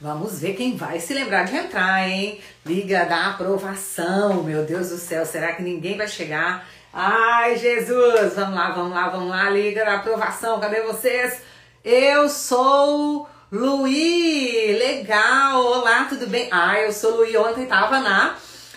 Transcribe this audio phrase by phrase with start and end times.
[0.00, 2.40] Vamos ver quem vai se lembrar de entrar, hein?
[2.64, 6.66] Liga da aprovação, meu Deus do céu, será que ninguém vai chegar?
[6.90, 8.34] Ai, Jesus!
[8.34, 11.42] Vamos lá, vamos lá, vamos lá, liga da aprovação, cadê vocês?
[11.84, 16.48] Eu sou Luí, legal, olá, tudo bem?
[16.50, 18.36] Ah, eu sou Luí, ontem tava na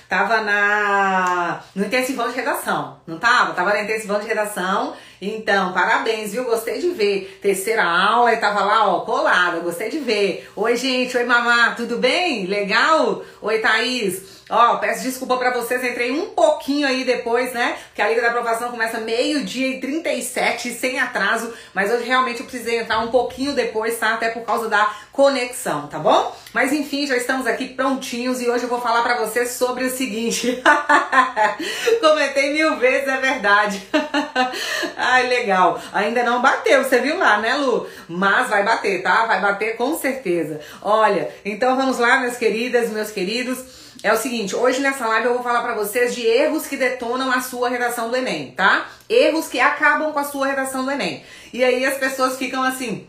[0.09, 3.53] tava na no intensivão de redação, não tava?
[3.53, 4.93] Tava na intensivão de redação.
[5.25, 6.43] Então, parabéns, viu?
[6.43, 7.39] Gostei de ver.
[7.41, 9.59] Terceira aula e tava lá, ó, colada.
[9.59, 10.49] Gostei de ver.
[10.53, 11.15] Oi, gente.
[11.15, 11.71] Oi, mamá.
[11.77, 12.45] Tudo bem?
[12.45, 13.23] Legal?
[13.41, 14.33] Oi, Thaís.
[14.49, 17.77] Ó, peço desculpa para vocês, entrei um pouquinho aí depois, né?
[17.87, 22.45] Porque a Liga da Aprovação começa meio-dia e 37, sem atraso, mas hoje realmente eu
[22.45, 24.13] precisei entrar um pouquinho depois, tá?
[24.13, 26.35] Até por causa da conexão, tá bom?
[26.53, 29.89] Mas enfim, já estamos aqui prontinhos e hoje eu vou falar para vocês sobre o
[29.89, 30.61] seguinte.
[32.01, 33.81] Comentei mil vezes, é verdade.
[35.13, 35.79] Ai, legal.
[35.93, 37.87] Ainda não bateu, você viu lá, né, Lu?
[38.09, 39.27] Mas vai bater, tá?
[39.27, 40.59] Vai bater com certeza.
[40.81, 43.59] Olha, então vamos lá, minhas queridas, meus queridos.
[44.01, 47.31] É o seguinte, hoje nessa live eu vou falar para vocês de erros que detonam
[47.31, 48.87] a sua redação do Enem, tá?
[49.07, 51.23] Erros que acabam com a sua redação do Enem.
[51.53, 53.07] E aí as pessoas ficam assim,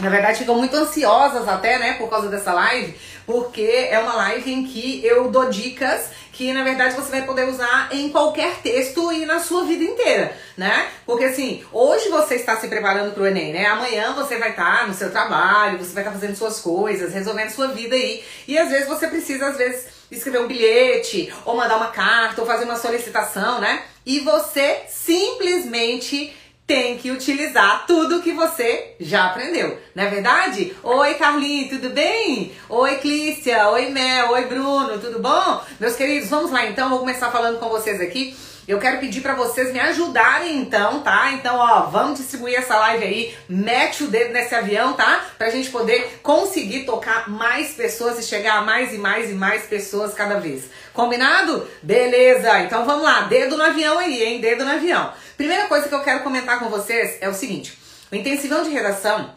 [0.00, 2.94] na verdade ficam muito ansiosas até, né, por causa dessa live,
[3.26, 7.48] porque é uma live em que eu dou dicas que na verdade você vai poder
[7.48, 10.88] usar em qualquer texto e na sua vida inteira, né?
[11.06, 13.66] Porque assim, hoje você está se preparando para o Enem, né?
[13.66, 17.14] Amanhã você vai estar tá no seu trabalho, você vai estar tá fazendo suas coisas,
[17.14, 21.56] resolvendo sua vida aí, e às vezes você precisa às vezes escrever um bilhete, ou
[21.56, 23.84] mandar uma carta, ou fazer uma solicitação, né?
[24.04, 26.34] E você simplesmente
[26.66, 30.74] tem que utilizar tudo que você já aprendeu, não é verdade?
[30.82, 32.52] Oi, Carlinhos, tudo bem?
[32.68, 35.62] Oi, Clícia, oi, Mel, oi, Bruno, tudo bom?
[35.78, 38.34] Meus queridos, vamos lá então, vou começar falando com vocês aqui
[38.66, 41.32] eu quero pedir para vocês me ajudarem então, tá?
[41.32, 45.22] Então, ó, vamos distribuir essa live aí, mete o dedo nesse avião, tá?
[45.36, 49.64] Pra gente poder conseguir tocar mais pessoas e chegar a mais e mais e mais
[49.64, 50.64] pessoas cada vez.
[50.94, 51.68] Combinado?
[51.82, 52.60] Beleza.
[52.60, 54.40] Então vamos lá, dedo no avião aí, hein?
[54.40, 55.12] Dedo no avião.
[55.36, 57.78] Primeira coisa que eu quero comentar com vocês é o seguinte:
[58.10, 59.34] o intensivão de redação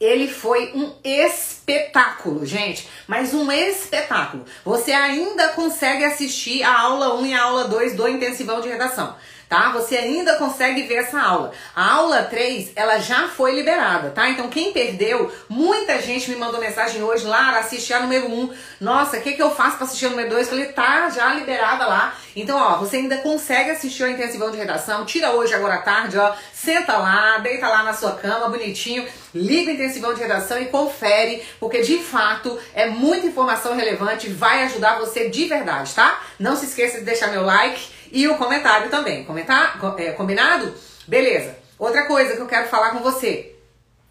[0.00, 4.44] ele foi um espetáculo, gente, mas um espetáculo.
[4.64, 9.14] Você ainda consegue assistir a aula 1 e a aula 2 do intensivão de redação
[9.48, 9.70] tá?
[9.72, 11.52] Você ainda consegue ver essa aula.
[11.74, 14.28] A aula 3, ela já foi liberada, tá?
[14.28, 18.54] Então quem perdeu, muita gente me mandou mensagem hoje, Lara, assisti a número 1.
[18.80, 20.48] Nossa, o que, que eu faço para assistir a número 2?
[20.48, 22.16] Falei, tá já liberada lá.
[22.36, 25.04] Então, ó, você ainda consegue assistir o intensivão de redação.
[25.04, 26.34] Tira hoje, agora à tarde, ó.
[26.52, 29.06] Senta lá, deita lá na sua cama, bonitinho.
[29.34, 34.62] Liga o intensivão de redação e confere, porque de fato é muita informação relevante, vai
[34.64, 36.22] ajudar você de verdade, tá?
[36.38, 39.24] Não se esqueça de deixar meu like e o comentário também.
[39.24, 40.72] Comentar, é, combinado?
[41.06, 41.56] Beleza.
[41.76, 43.53] Outra coisa que eu quero falar com você.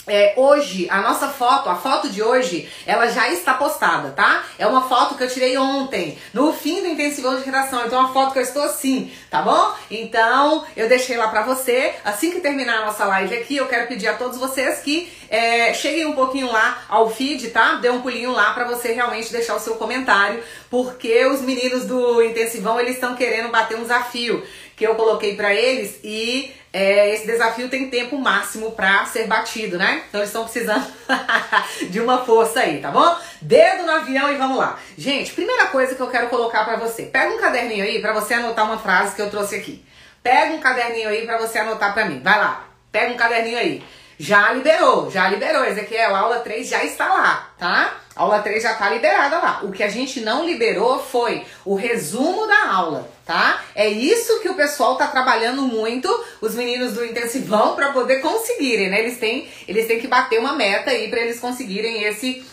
[0.06, 4.44] É, hoje, a nossa foto, a foto de hoje, ela já está postada, tá?
[4.60, 7.86] É uma foto que eu tirei ontem, no fim do intensivão de redação.
[7.86, 9.74] Então, é uma foto que eu estou assim, tá bom?
[9.90, 11.94] Então, eu deixei lá pra você.
[12.04, 15.74] Assim que terminar a nossa live aqui, eu quero pedir a todos vocês que é,
[15.74, 17.76] cheguem um pouquinho lá ao feed, tá?
[17.76, 22.22] Dê um pulinho lá pra você realmente deixar o seu comentário, porque os meninos do
[22.22, 24.44] intensivão, eles estão querendo bater um desafio
[24.84, 29.78] que eu coloquei para eles e é, esse desafio tem tempo máximo para ser batido,
[29.78, 30.04] né?
[30.10, 30.86] Então eles estão precisando
[31.90, 33.18] de uma força aí, tá bom?
[33.42, 34.78] Dedo no avião e vamos lá.
[34.98, 37.04] Gente, primeira coisa que eu quero colocar para você.
[37.04, 39.86] Pega um caderninho aí para você anotar uma frase que eu trouxe aqui.
[40.22, 42.20] Pega um caderninho aí para você anotar para mim.
[42.22, 42.68] Vai lá.
[42.92, 43.84] Pega um caderninho aí.
[44.20, 46.14] Já liberou, já liberou, Ezequiel.
[46.14, 48.03] Aula 3 já está lá, tá?
[48.16, 49.62] Aula 3 já está liberada lá.
[49.64, 53.64] O que a gente não liberou foi o resumo da aula, tá?
[53.74, 56.08] É isso que o pessoal tá trabalhando muito,
[56.40, 59.00] os meninos do intensivão, para poder conseguirem, né?
[59.00, 62.46] Eles têm, eles têm que bater uma meta aí para eles conseguirem esse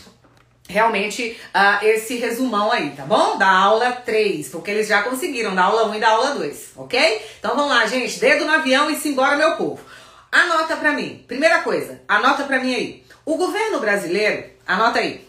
[0.66, 3.36] realmente uh, esse resumão aí, tá bom?
[3.36, 7.26] Da aula 3, porque eles já conseguiram, da aula 1 e da aula 2, ok?
[7.38, 9.80] Então vamos lá, gente, dedo no avião e simbora, meu povo.
[10.30, 13.04] Anota pra mim, primeira coisa, anota pra mim aí.
[13.26, 15.28] O governo brasileiro, anota aí,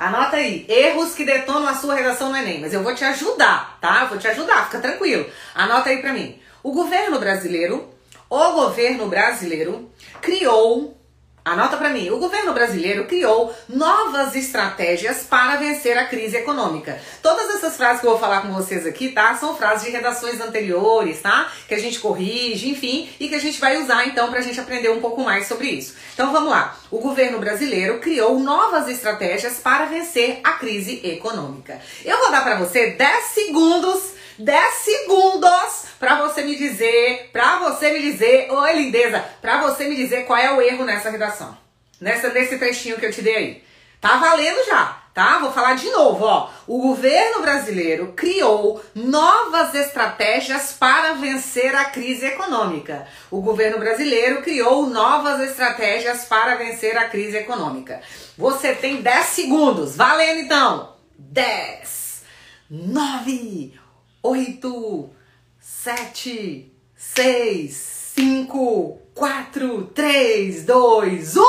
[0.00, 2.58] Anota aí, erros que detonam a sua redação no Enem.
[2.58, 4.06] Mas eu vou te ajudar, tá?
[4.06, 5.26] Vou te ajudar, fica tranquilo.
[5.54, 6.40] Anota aí pra mim.
[6.62, 7.86] O governo brasileiro,
[8.30, 9.90] o governo brasileiro
[10.22, 10.98] criou
[11.42, 17.00] Anota para mim, o governo brasileiro criou novas estratégias para vencer a crise econômica.
[17.22, 19.34] Todas essas frases que eu vou falar com vocês aqui, tá?
[19.34, 21.50] São frases de redações anteriores, tá?
[21.66, 24.90] Que a gente corrige, enfim, e que a gente vai usar então pra gente aprender
[24.90, 25.94] um pouco mais sobre isso.
[26.12, 26.76] Então vamos lá.
[26.90, 31.80] O governo brasileiro criou novas estratégias para vencer a crise econômica.
[32.04, 37.92] Eu vou dar para você 10 segundos 10 segundos para você me dizer, para você
[37.92, 41.56] me dizer, oi lindeza, para você me dizer qual é o erro nessa redação.
[42.00, 43.64] Nessa, nesse trechinho que eu te dei aí.
[44.00, 45.38] Tá valendo já tá?
[45.38, 46.50] Vou falar de novo, ó.
[46.66, 53.06] O governo brasileiro criou novas estratégias para vencer a crise econômica.
[53.30, 58.00] O governo brasileiro criou novas estratégias para vencer a crise econômica.
[58.38, 59.96] Você tem 10 segundos.
[59.96, 60.96] Valendo então.
[61.18, 62.22] 10,
[62.70, 63.78] 9,
[64.22, 65.10] 8,
[65.58, 67.72] 7, 6,
[68.16, 71.42] 5, 4, 3, 2, 1.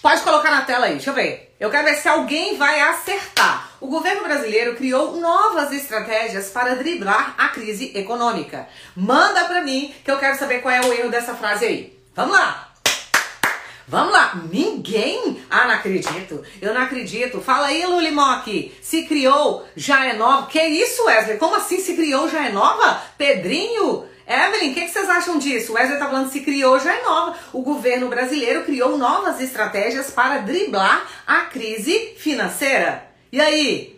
[0.00, 1.56] Pode colocar na tela aí, deixa eu ver.
[1.58, 3.72] Eu quero ver se alguém vai acertar.
[3.80, 8.68] O governo brasileiro criou novas estratégias para driblar a crise econômica.
[8.94, 11.98] Manda para mim que eu quero saber qual é o erro dessa frase aí.
[12.14, 12.67] Vamos lá.
[13.88, 14.40] Vamos lá.
[14.50, 15.42] Ninguém?
[15.48, 16.42] Ah, não acredito.
[16.60, 17.40] Eu não acredito.
[17.40, 18.76] Fala aí, Lulimock.
[18.82, 20.46] Se criou, já é nova.
[20.46, 21.38] Que isso, Wesley?
[21.38, 23.02] Como assim se criou, já é nova?
[23.16, 24.04] Pedrinho?
[24.26, 25.72] Evelyn, o que, que, vocês acham disso?
[25.72, 27.34] O Wesley tá falando se criou, já é nova.
[27.50, 33.08] O governo brasileiro criou novas estratégias para driblar a crise financeira.
[33.32, 33.97] E aí?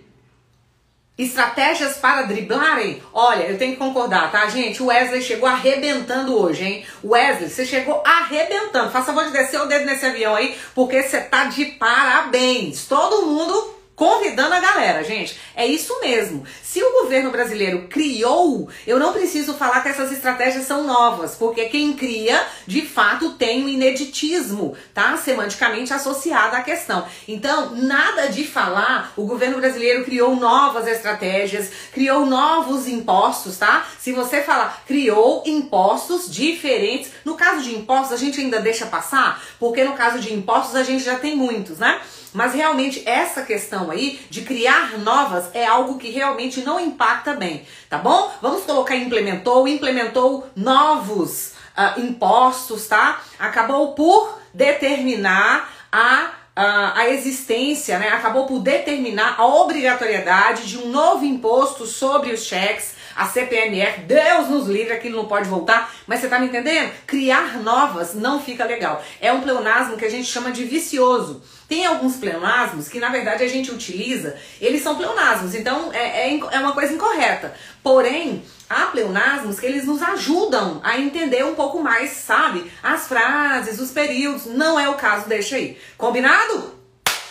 [1.22, 3.02] Estratégias para driblarem?
[3.12, 4.82] Olha, eu tenho que concordar, tá, gente?
[4.82, 6.86] O Wesley chegou arrebentando hoje, hein?
[7.04, 8.90] Wesley, você chegou arrebentando.
[8.90, 12.86] Faça favor de descer o dedo nesse avião aí, porque você tá de parabéns.
[12.86, 15.38] Todo mundo convidando a galera, gente.
[15.54, 16.42] É isso mesmo.
[16.62, 21.66] Se o governo brasileiro criou, eu não preciso falar que essas estratégias são novas, porque
[21.66, 25.18] quem cria, de fato, tem um ineditismo, tá?
[25.18, 27.06] Semanticamente associado à questão.
[27.28, 33.86] Então, nada de falar, o governo brasileiro criou novas estratégias, criou novos impostos, tá?
[33.98, 39.44] Se você falar criou impostos diferentes, no caso de impostos a gente ainda deixa passar,
[39.58, 42.00] porque no caso de impostos a gente já tem muitos, né?
[42.32, 47.66] Mas realmente essa questão aí de criar novas é algo que realmente não impacta bem,
[47.88, 48.32] tá bom?
[48.40, 53.20] Vamos colocar implementou, implementou novos uh, impostos, tá?
[53.38, 56.30] Acabou por determinar a
[56.62, 62.94] a existência, né, acabou por determinar a obrigatoriedade de um novo imposto sobre os cheques,
[63.16, 66.92] a CPMF, Deus nos livre, aquilo não pode voltar, mas você tá me entendendo?
[67.06, 69.02] Criar novas não fica legal.
[69.20, 71.42] É um pleonasmo que a gente chama de vicioso.
[71.70, 76.40] Tem alguns pleonasmos que, na verdade, a gente utiliza, eles são pleonasmos, então é, é,
[76.50, 77.54] é uma coisa incorreta.
[77.80, 82.68] Porém, há pleonasmos que eles nos ajudam a entender um pouco mais, sabe?
[82.82, 84.46] As frases, os períodos.
[84.46, 85.78] Não é o caso, deixa aí.
[85.96, 86.74] Combinado?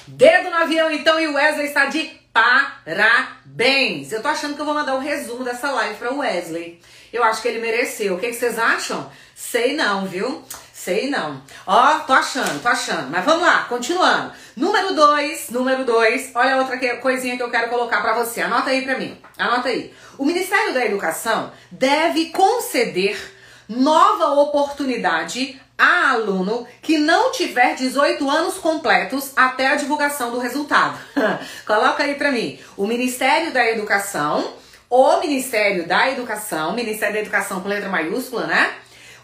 [0.08, 4.14] Dedo no avião, então, e o Wesley está de parabéns.
[4.14, 6.80] Eu tô achando que eu vou mandar o um resumo dessa live para o Wesley.
[7.12, 8.16] Eu acho que ele mereceu.
[8.16, 9.12] O que, que vocês acham?
[9.36, 10.46] Sei não, viu?
[10.80, 11.42] Sei não.
[11.68, 13.12] Ó, tô achando, tô achando.
[13.12, 14.32] Mas vamos lá, continuando.
[14.56, 16.32] Número 2, número 2.
[16.34, 18.40] Olha outra que, coisinha que eu quero colocar para você.
[18.40, 19.18] Anota aí para mim.
[19.38, 19.94] Anota aí.
[20.18, 23.20] O Ministério da Educação deve conceder
[23.68, 30.98] nova oportunidade a aluno que não tiver 18 anos completos até a divulgação do resultado.
[31.68, 32.58] Coloca aí para mim.
[32.78, 34.54] O Ministério da Educação,
[34.90, 38.76] o Ministério da Educação, Ministério da Educação com letra maiúscula, né?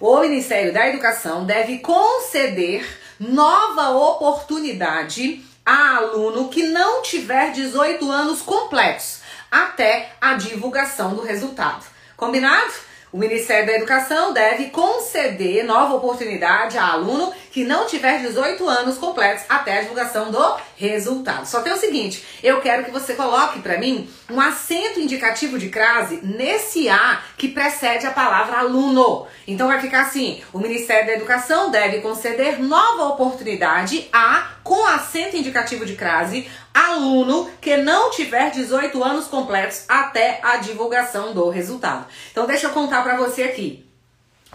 [0.07, 2.86] O Ministério da Educação deve conceder
[3.19, 11.84] nova oportunidade a aluno que não tiver 18 anos completos até a divulgação do resultado.
[12.16, 12.72] Combinado?
[13.12, 18.98] O Ministério da Educação deve conceder nova oportunidade a aluno que não tiver 18 anos
[18.98, 21.46] completos até a divulgação do resultado.
[21.46, 25.69] Só tem o seguinte, eu quero que você coloque para mim um acento indicativo de
[25.69, 29.26] crase nesse A que precede a palavra aluno.
[29.47, 35.38] Então vai ficar assim: o Ministério da Educação deve conceder nova oportunidade a com acento
[35.38, 42.06] indicativo de crase aluno que não tiver 18 anos completos até a divulgação do resultado.
[42.33, 43.85] Então deixa eu contar para você aqui.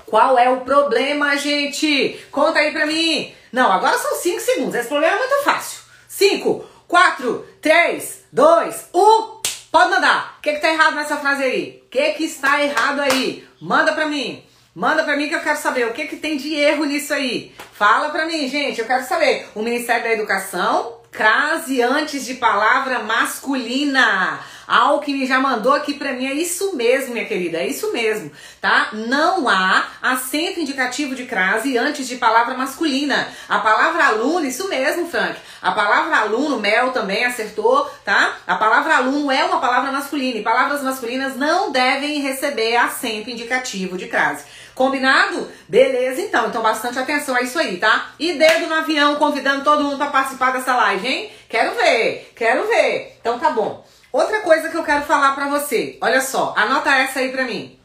[0.06, 2.20] Qual é o problema, gente?
[2.30, 3.34] Conta aí pra mim.
[3.52, 4.74] Não, agora são 5 segundos.
[4.74, 5.80] Esse problema é muito fácil.
[6.08, 9.40] 5, 4, 3, 2, 1.
[9.70, 10.36] Pode mandar.
[10.38, 11.82] O que, que tá errado nessa frase aí?
[11.86, 13.46] O que, que está errado aí?
[13.60, 14.44] Manda pra mim.
[14.74, 17.54] Manda pra mim que eu quero saber o que, que tem de erro nisso aí.
[17.72, 18.80] Fala pra mim, gente.
[18.80, 19.48] Eu quero saber.
[19.54, 24.40] O Ministério da Educação crase antes de palavra masculina.
[24.66, 28.90] Alckmin já mandou aqui para mim, é isso mesmo, minha querida, é isso mesmo, tá?
[28.92, 33.28] Não há acento indicativo de crase antes de palavra masculina.
[33.48, 35.36] A palavra aluno, isso mesmo, Frank.
[35.60, 38.36] A palavra aluno, Mel também acertou, tá?
[38.46, 43.98] A palavra aluno é uma palavra masculina e palavras masculinas não devem receber acento indicativo
[43.98, 44.44] de crase.
[44.80, 45.46] Combinado?
[45.68, 46.48] Beleza, então.
[46.48, 48.12] Então, bastante atenção a isso aí, tá?
[48.18, 51.30] E dedo no avião, convidando todo mundo para participar dessa live, hein?
[51.50, 53.18] Quero ver, quero ver.
[53.20, 53.84] Então, tá bom.
[54.10, 55.98] Outra coisa que eu quero falar para você.
[56.00, 57.78] Olha só, anota essa aí pra mim.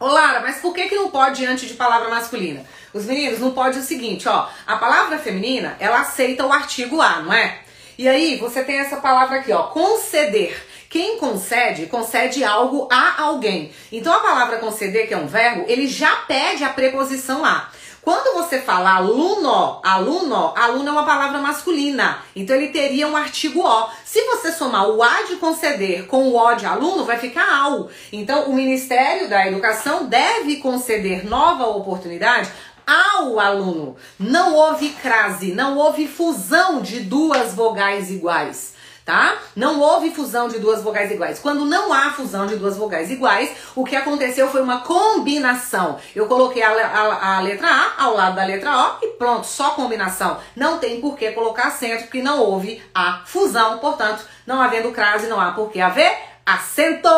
[0.00, 2.64] Ô Lara, mas por que, que não pode antes de palavra masculina?
[2.92, 4.48] Os meninos, não pode o seguinte, ó.
[4.66, 7.60] A palavra feminina, ela aceita o artigo A, não é?
[7.96, 10.60] E aí você tem essa palavra aqui, ó, conceder.
[10.96, 13.70] Quem concede, concede algo a alguém.
[13.92, 17.68] Então a palavra conceder, que é um verbo, ele já pede a preposição a.
[18.00, 22.20] Quando você fala aluno, aluno, aluno é uma palavra masculina.
[22.34, 23.90] Então ele teria um artigo O.
[24.06, 27.90] Se você somar o A de conceder com o O de aluno, vai ficar AU.
[28.10, 32.48] Então o Ministério da Educação deve conceder nova oportunidade
[32.86, 33.96] ao aluno.
[34.18, 38.75] Não houve crase, não houve fusão de duas vogais iguais
[39.06, 39.38] tá?
[39.54, 41.38] Não houve fusão de duas vogais iguais.
[41.38, 45.96] Quando não há fusão de duas vogais iguais, o que aconteceu foi uma combinação.
[46.14, 49.70] Eu coloquei a, a, a, letra A ao lado da letra O e pronto, só
[49.70, 50.38] combinação.
[50.56, 53.78] Não tem por que colocar acento, porque não houve a fusão.
[53.78, 56.12] Portanto, não havendo crase, não há por que haver
[56.44, 57.08] acento.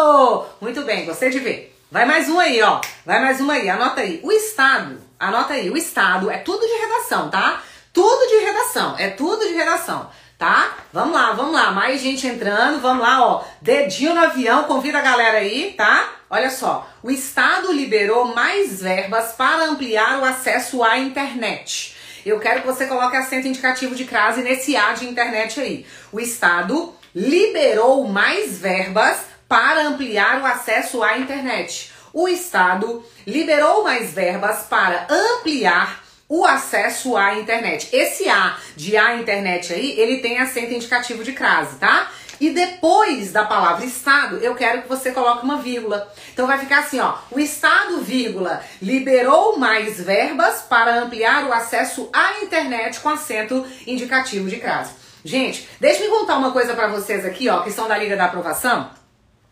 [0.61, 1.75] Muito bem, gostei de ver.
[1.91, 2.83] Vai mais um aí, ó.
[3.07, 4.21] Vai mais uma aí, anota aí.
[4.23, 7.63] O Estado, anota aí, o Estado é tudo de redação, tá?
[7.95, 10.77] Tudo de redação, é tudo de redação tá?
[10.93, 13.45] Vamos lá, vamos lá, mais gente entrando, vamos lá, ó.
[13.61, 16.09] Dedinho no avião, convida a galera aí, tá?
[16.31, 21.97] Olha só, o Estado liberou mais verbas para ampliar o acesso à internet.
[22.25, 25.87] Eu quero que você coloque acento indicativo de crase nesse A de internet aí.
[26.13, 31.91] O Estado liberou mais verbas para ampliar o acesso à internet.
[32.13, 37.89] O Estado liberou mais verbas para ampliar o acesso à internet.
[37.93, 42.11] Esse A de A internet aí, ele tem acento indicativo de crase, tá?
[42.41, 46.13] E depois da palavra Estado, eu quero que você coloque uma vírgula.
[46.33, 47.15] Então vai ficar assim, ó.
[47.31, 54.49] O Estado, vírgula, liberou mais verbas para ampliar o acesso à internet com acento indicativo
[54.49, 54.93] de crase.
[55.25, 58.27] Gente, deixa eu contar uma coisa para vocês aqui, ó, que são da Liga da
[58.27, 58.98] Aprovação.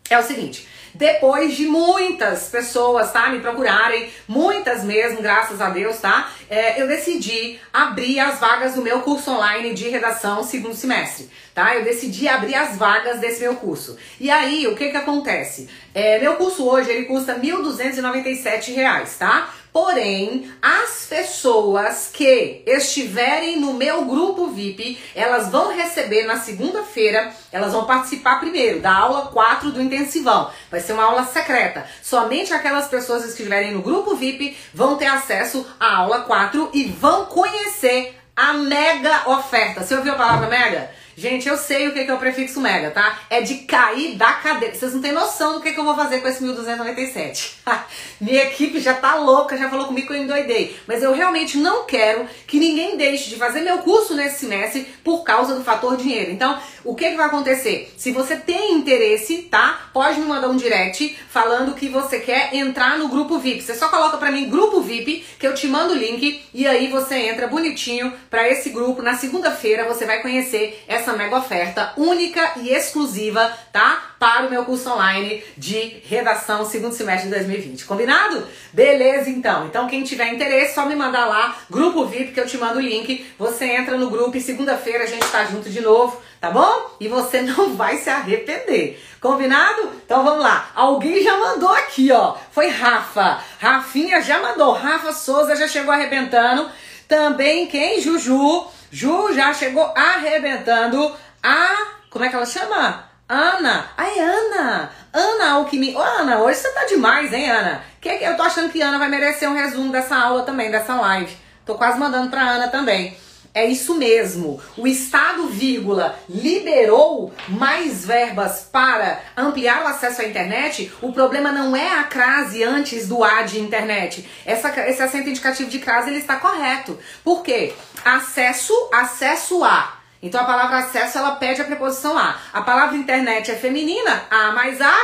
[0.09, 5.99] É o seguinte, depois de muitas pessoas, tá, me procurarem, muitas mesmo, graças a Deus,
[5.99, 11.29] tá, é, eu decidi abrir as vagas do meu curso online de redação segundo semestre,
[11.53, 11.75] tá?
[11.75, 13.95] Eu decidi abrir as vagas desse meu curso.
[14.19, 15.69] E aí, o que que acontece?
[15.93, 19.53] É, meu curso hoje, ele custa R$ 1.297, tá?
[19.77, 27.73] Porém, as pessoas que estiverem no meu grupo VIP, elas vão receber na segunda-feira, elas
[27.73, 30.49] vão participar primeiro da aula 4 do intensivão.
[30.71, 31.85] Vai ser uma aula secreta.
[32.01, 36.85] Somente aquelas pessoas que estiverem no grupo VIP vão ter acesso à aula 4 e
[36.85, 39.83] vão conhecer a mega oferta.
[39.83, 40.89] Você ouviu a palavra mega?
[41.19, 43.21] Gente, eu sei o que é o prefixo mega, tá?
[43.27, 44.75] É de cair da cadeira.
[44.75, 47.55] Vocês não têm noção do que, que eu vou fazer com esse 1297.
[48.21, 50.77] Minha equipe já tá louca, já falou comigo que eu endoidei.
[50.85, 55.23] Mas eu realmente não quero que ninguém deixe de fazer meu curso nesse semestre por
[55.23, 56.29] causa do fator dinheiro.
[56.29, 57.91] Então, o que, que vai acontecer?
[57.97, 59.89] Se você tem interesse, tá?
[59.91, 63.63] Pode me mandar um direct falando que você quer entrar no grupo VIP.
[63.63, 66.87] Você só coloca pra mim grupo VIP, que eu te mando o link e aí
[66.89, 69.01] você entra bonitinho para esse grupo.
[69.01, 74.15] Na segunda-feira você vai conhecer essa essa mega oferta única e exclusiva, tá?
[74.19, 77.85] Para o meu curso online de redação segundo semestre de 2020.
[77.85, 78.45] Combinado?
[78.73, 79.67] Beleza, então.
[79.67, 82.81] Então, quem tiver interesse, só me mandar lá, grupo VIP, que eu te mando o
[82.81, 83.25] link.
[83.39, 86.91] Você entra no grupo e segunda-feira a gente tá junto de novo, tá bom?
[86.99, 89.01] E você não vai se arrepender.
[89.21, 89.89] Combinado?
[90.05, 90.71] Então vamos lá.
[90.75, 92.35] Alguém já mandou aqui, ó.
[92.51, 93.41] Foi Rafa.
[93.59, 94.73] Rafinha já mandou.
[94.73, 96.69] Rafa Souza já chegou arrebentando.
[97.07, 98.01] Também quem?
[98.01, 98.76] Juju.
[98.91, 101.75] Ju já chegou arrebentando a.
[102.09, 103.03] Como é que ela chama?
[103.27, 103.89] Ana.
[103.97, 104.89] Ai, Ana.
[105.11, 105.97] Ana Alquimia.
[105.97, 107.81] Ô, Ana, hoje você tá demais, hein, Ana?
[107.99, 111.35] Que, eu tô achando que Ana vai merecer um resumo dessa aula também, dessa live.
[111.65, 113.17] Tô quase mandando pra Ana também.
[113.57, 114.61] É isso mesmo.
[114.77, 120.93] O Estado, vírgula, liberou mais verbas para ampliar o acesso à internet.
[121.01, 124.29] O problema não é a crase antes do A de internet.
[124.45, 126.99] Essa, esse acento indicativo de crase ele está correto.
[127.23, 127.73] Por quê?
[128.05, 130.01] Acesso, acesso a.
[130.21, 132.37] Então a palavra acesso ela pede a preposição a.
[132.53, 134.95] A palavra internet é feminina, a mais a,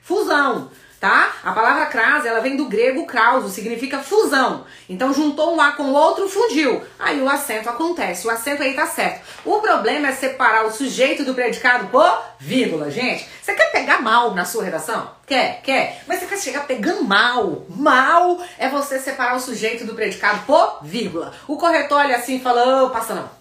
[0.00, 1.32] fusão tá?
[1.44, 4.64] A palavra crase, ela vem do grego krauso, significa fusão.
[4.88, 6.82] Então juntou um A com o outro, fundiu.
[6.98, 9.22] Aí o acento acontece, o acento aí tá certo.
[9.44, 13.28] O problema é separar o sujeito do predicado por vírgula, gente.
[13.42, 15.10] Você quer pegar mal na sua redação?
[15.26, 16.02] Quer, quer.
[16.06, 17.64] Mas você quer chegar pegando mal.
[17.68, 21.32] Mal é você separar o sujeito do predicado por vírgula.
[21.46, 23.37] O corretor olha assim e fala, oh, passa não.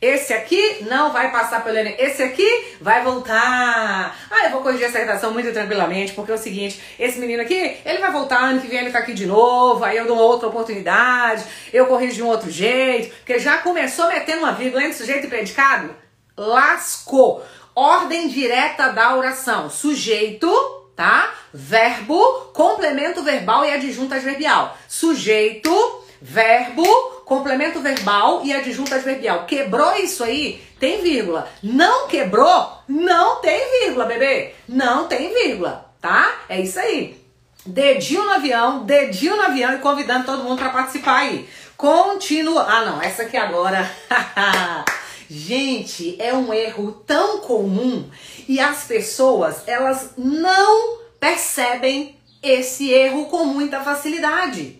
[0.00, 1.94] Esse aqui não vai passar pelo Enem.
[1.98, 4.16] Esse aqui vai voltar.
[4.30, 7.76] Ah, eu vou corrigir essa redação muito tranquilamente, porque é o seguinte: esse menino aqui,
[7.84, 9.84] ele vai voltar ano que vem, ele tá aqui de novo.
[9.84, 14.38] Aí eu dou outra oportunidade, eu corrijo de um outro jeito, porque já começou metendo
[14.38, 15.94] uma vírgula entre sujeito e predicado.
[16.34, 17.44] Lascou.
[17.74, 20.50] Ordem direta da oração: sujeito,
[20.96, 21.30] tá?
[21.52, 22.22] Verbo,
[22.54, 24.78] complemento verbal e adjunto adverbial.
[24.88, 25.70] Sujeito,
[26.20, 26.84] verbo,
[27.24, 29.46] complemento verbal e adjunto adverbial.
[29.46, 30.62] Quebrou isso aí?
[30.78, 31.48] Tem vírgula.
[31.62, 32.72] Não quebrou?
[32.88, 34.54] Não tem vírgula, bebê.
[34.68, 36.40] Não tem vírgula, tá?
[36.48, 37.20] É isso aí.
[37.64, 41.48] Dedinho no avião, dedinho no avião e convidando todo mundo para participar aí.
[41.76, 42.62] Continua.
[42.62, 43.90] Ah, não, essa aqui agora.
[45.28, 48.10] Gente, é um erro tão comum
[48.48, 54.79] e as pessoas, elas não percebem esse erro com muita facilidade.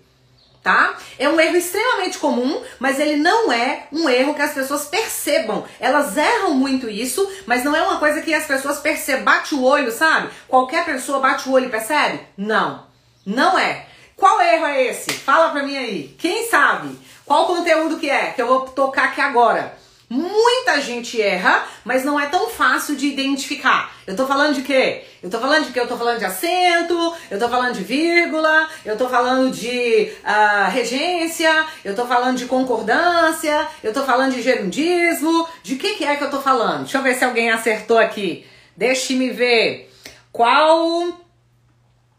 [0.63, 0.95] Tá?
[1.19, 5.65] É um erro extremamente comum, mas ele não é um erro que as pessoas percebam.
[5.81, 9.25] Elas erram muito isso, mas não é uma coisa que as pessoas percebam.
[9.25, 10.29] Bate o olho, sabe?
[10.47, 12.21] Qualquer pessoa bate o olho e percebe?
[12.37, 12.85] Não.
[13.25, 13.87] Não é.
[14.17, 15.11] Qual erro é esse?
[15.15, 16.15] Fala pra mim aí.
[16.19, 16.99] Quem sabe?
[17.25, 18.33] Qual conteúdo que é?
[18.33, 19.80] Que eu vou tocar aqui agora.
[20.13, 23.95] Muita gente erra, mas não é tão fácil de identificar.
[24.05, 25.05] Eu tô falando de quê?
[25.23, 25.79] Eu tô falando de quê?
[25.79, 30.69] Eu tô falando de acento, eu tô falando de vírgula, eu tô falando de uh,
[30.73, 35.47] regência, eu tô falando de concordância, eu tô falando de gerundismo.
[35.63, 36.81] De que que é que eu tô falando?
[36.81, 38.45] Deixa eu ver se alguém acertou aqui.
[38.77, 39.93] Deixe-me ver.
[40.33, 41.21] Qual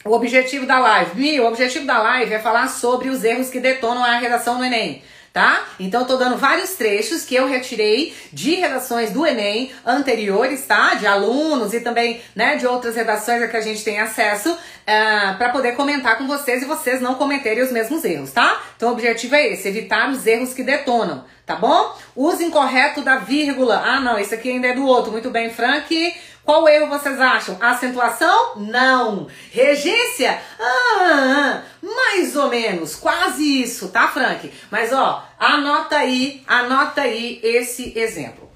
[0.06, 1.20] o objetivo da live?
[1.20, 4.64] Mi, o objetivo da live é falar sobre os erros que detonam a redação no
[4.64, 5.66] Enem tá?
[5.80, 10.96] Então eu tô dando vários trechos que eu retirei de redações do Enem anteriores, tá?
[10.96, 14.58] De alunos e também, né, de outras redações a que a gente tem acesso uh,
[14.86, 18.62] eh, para poder comentar com vocês e vocês não cometerem os mesmos erros, tá?
[18.76, 21.96] Então o objetivo é esse, evitar os erros que detonam, tá bom?
[22.16, 23.82] Uso incorreto da vírgula.
[23.86, 25.12] Ah, não, esse aqui ainda é do outro.
[25.12, 26.14] Muito bem, Frank.
[26.44, 27.58] Qual erro vocês acham?
[27.62, 28.56] Acentuação?
[28.58, 29.28] Não.
[29.52, 30.42] Regência?
[30.60, 34.52] Ah, mais ou menos, quase isso, tá, Frank?
[34.70, 38.50] Mas ó, anota aí, anota aí esse exemplo.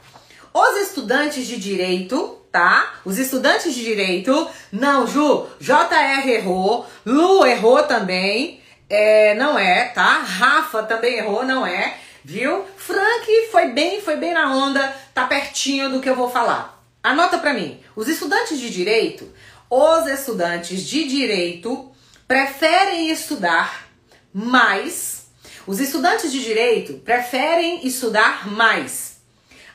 [0.53, 2.93] Os estudantes de direito, tá?
[3.03, 10.19] Os estudantes de direito, não, Ju, JR errou, Lu errou também, é, não é, tá?
[10.23, 12.65] Rafa também errou, não é, viu?
[12.77, 16.74] Frank foi bem, foi bem na onda, tá pertinho do que eu vou falar.
[17.05, 17.79] Anota para mim.
[17.95, 19.31] Os estudantes de direito,
[19.69, 21.91] os estudantes de direito
[22.27, 23.87] preferem estudar
[24.33, 25.27] mais.
[25.67, 29.17] Os estudantes de direito preferem estudar mais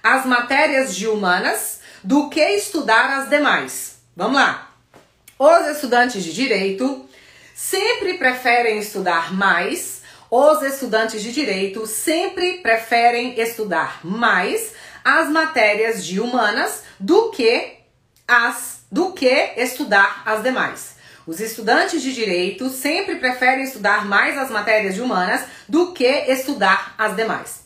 [0.03, 4.01] as matérias de humanas do que estudar as demais.
[4.17, 4.75] Vamos lá.
[5.39, 7.09] Os estudantes de direito
[7.55, 10.03] sempre preferem estudar mais.
[10.29, 14.73] Os estudantes de direito sempre preferem estudar mais
[15.05, 17.79] as matérias de humanas do que
[18.29, 20.97] as do que estudar as demais.
[21.27, 27.15] Os estudantes de direito sempre preferem estudar mais as matérias humanas do que estudar as
[27.15, 27.65] demais.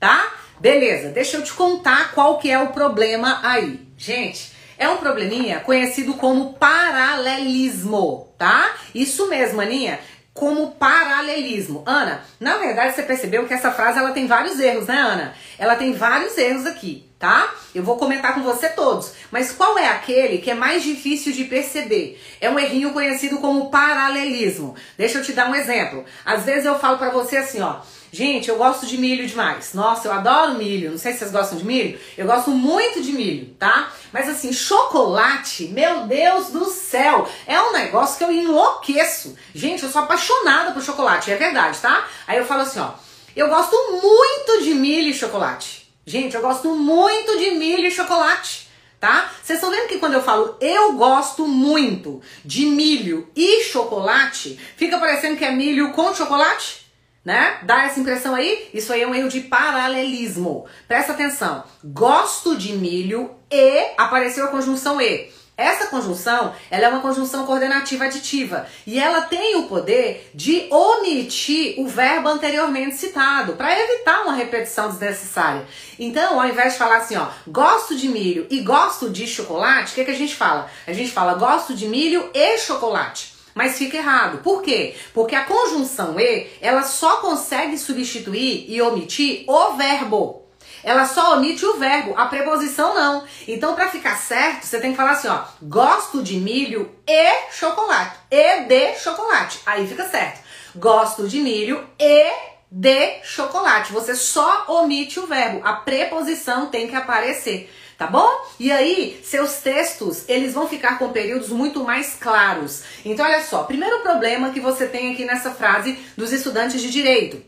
[0.00, 0.32] Tá?
[0.58, 3.86] Beleza, deixa eu te contar qual que é o problema aí.
[3.96, 8.74] Gente, é um probleminha conhecido como paralelismo, tá?
[8.94, 10.00] Isso mesmo, Aninha
[10.38, 11.82] como paralelismo.
[11.84, 15.34] Ana, na verdade você percebeu que essa frase ela tem vários erros, né, Ana?
[15.58, 17.52] Ela tem vários erros aqui, tá?
[17.74, 19.12] Eu vou comentar com você todos.
[19.30, 22.20] Mas qual é aquele que é mais difícil de perceber?
[22.40, 24.74] É um errinho conhecido como paralelismo.
[24.96, 26.04] Deixa eu te dar um exemplo.
[26.24, 29.74] Às vezes eu falo para você assim, ó, Gente, eu gosto de milho demais.
[29.74, 30.90] Nossa, eu adoro milho.
[30.90, 31.98] Não sei se vocês gostam de milho.
[32.16, 33.92] Eu gosto muito de milho, tá?
[34.12, 39.36] Mas assim, chocolate, meu Deus do céu, é um negócio que eu enlouqueço.
[39.54, 42.08] Gente, eu sou apaixonada por chocolate, é verdade, tá?
[42.26, 42.92] Aí eu falo assim, ó,
[43.36, 45.77] eu gosto muito de milho e chocolate.
[46.08, 48.68] Gente, eu gosto muito de milho e chocolate
[49.00, 49.30] tá?
[49.42, 54.98] Vocês estão vendo que quando eu falo eu gosto muito de milho e chocolate, fica
[54.98, 56.88] parecendo que é milho com chocolate?
[57.24, 57.58] né?
[57.62, 58.70] Dá essa impressão aí?
[58.72, 60.64] Isso aí é um erro de paralelismo.
[60.86, 61.62] Presta atenção.
[61.84, 65.30] Gosto de milho e apareceu a conjunção e.
[65.58, 71.74] Essa conjunção, ela é uma conjunção coordenativa aditiva e ela tem o poder de omitir
[71.80, 75.66] o verbo anteriormente citado para evitar uma repetição desnecessária.
[75.98, 79.94] Então, ao invés de falar assim, ó, gosto de milho e gosto de chocolate, o
[79.96, 80.70] que, que a gente fala?
[80.86, 84.38] A gente fala gosto de milho e chocolate mas fica errado.
[84.38, 84.94] Por quê?
[85.12, 90.47] Porque a conjunção e, ela só consegue substituir e omitir o verbo.
[90.82, 93.24] Ela só omite o verbo, a preposição não.
[93.46, 98.16] Então, para ficar certo, você tem que falar assim, ó, gosto de milho e chocolate.
[98.30, 99.60] E de chocolate.
[99.66, 100.40] Aí fica certo.
[100.76, 102.30] Gosto de milho e
[102.70, 103.92] de chocolate.
[103.92, 105.60] Você só omite o verbo.
[105.64, 108.30] A preposição tem que aparecer tá bom?
[108.60, 112.84] E aí, seus textos, eles vão ficar com períodos muito mais claros.
[113.04, 117.42] Então, olha só, primeiro problema que você tem aqui nessa frase dos estudantes de direito.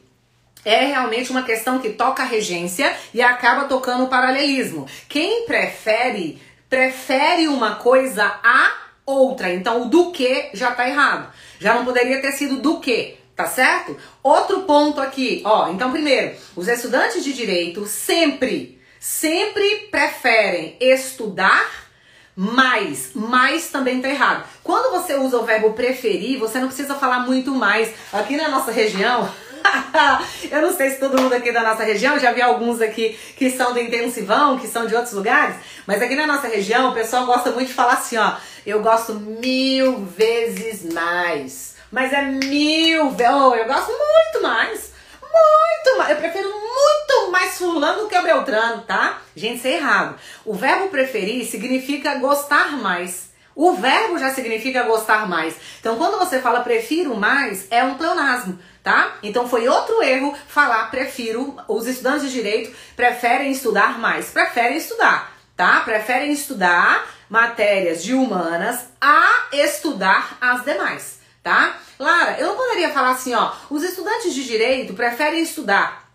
[0.64, 4.86] É realmente uma questão que toca a regência e acaba tocando o paralelismo.
[5.08, 8.72] Quem prefere, prefere uma coisa a
[9.06, 9.52] outra.
[9.52, 11.32] Então, o do que já tá errado.
[11.58, 13.96] Já não poderia ter sido do que, Tá certo?
[14.22, 15.70] Outro ponto aqui, ó.
[15.70, 21.66] Então, primeiro, os estudantes de direito sempre, sempre preferem estudar
[22.36, 23.12] mais.
[23.14, 24.44] Mais também tá errado.
[24.62, 27.94] Quando você usa o verbo preferir, você não precisa falar muito mais.
[28.12, 29.30] Aqui na nossa região.
[30.50, 33.50] eu não sei se todo mundo aqui da nossa região, já vi alguns aqui que
[33.50, 37.26] são do intensivão, que são de outros lugares, mas aqui na nossa região o pessoal
[37.26, 38.34] gosta muito de falar assim, ó,
[38.66, 41.76] eu gosto mil vezes mais.
[41.90, 44.92] Mas é mil vezes, oh, eu gosto muito mais.
[45.20, 46.10] Muito mais.
[46.10, 49.20] Eu prefiro muito mais fulano que o Beltrano, tá?
[49.34, 50.16] Gente, isso é errado.
[50.44, 53.30] O verbo preferir significa gostar mais.
[53.54, 55.56] O verbo já significa gostar mais.
[55.80, 59.16] Então, quando você fala prefiro mais, é um pleonasmo tá?
[59.22, 65.32] Então foi outro erro falar prefiro, os estudantes de direito preferem estudar mais, preferem estudar,
[65.56, 65.80] tá?
[65.80, 71.76] Preferem estudar matérias de humanas a estudar as demais, tá?
[71.98, 76.08] Lara, eu não poderia falar assim, ó, os estudantes de direito preferem estudar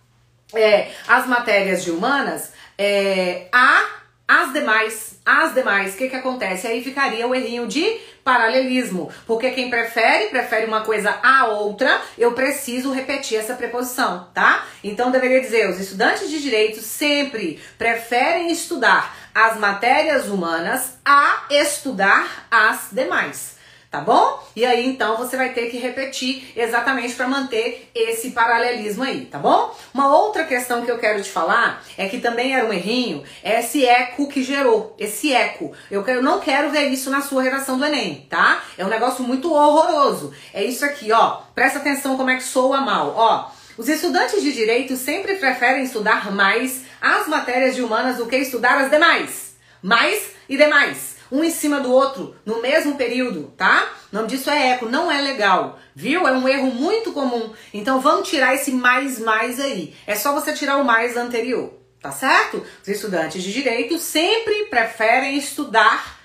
[0.53, 3.85] é, as matérias de humanas é, a
[4.27, 6.67] as demais, as demais, o que que acontece?
[6.67, 7.83] Aí ficaria o errinho de
[8.23, 14.65] paralelismo, porque quem prefere, prefere uma coisa a outra, eu preciso repetir essa preposição, tá?
[14.83, 22.47] Então deveria dizer, os estudantes de direito sempre preferem estudar as matérias humanas a estudar
[22.49, 23.54] as demais
[23.95, 24.43] tá bom?
[24.53, 29.37] E aí então você vai ter que repetir exatamente para manter esse paralelismo aí, tá
[29.39, 29.73] bom?
[29.93, 33.61] Uma outra questão que eu quero te falar é que também era um errinho, é
[33.61, 35.71] esse eco que gerou, esse eco.
[35.89, 38.61] Eu, quero, não quero ver isso na sua redação do Enem, tá?
[38.77, 40.33] É um negócio muito horroroso.
[40.53, 41.37] É isso aqui, ó.
[41.53, 43.51] Presta atenção como é que soa mal, ó.
[43.77, 48.77] Os estudantes de direito sempre preferem estudar mais as matérias de humanas do que estudar
[48.77, 49.55] as demais.
[49.81, 53.89] Mais e demais um em cima do outro no mesmo período, tá?
[54.11, 56.25] O nome disso é eco, não é legal, viu?
[56.27, 57.53] É um erro muito comum.
[57.73, 59.93] Então vamos tirar esse mais mais aí.
[60.07, 62.65] É só você tirar o mais anterior, tá certo?
[62.81, 66.19] Os estudantes de direito sempre preferem estudar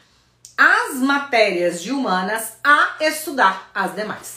[0.56, 4.36] as matérias de humanas a estudar as demais.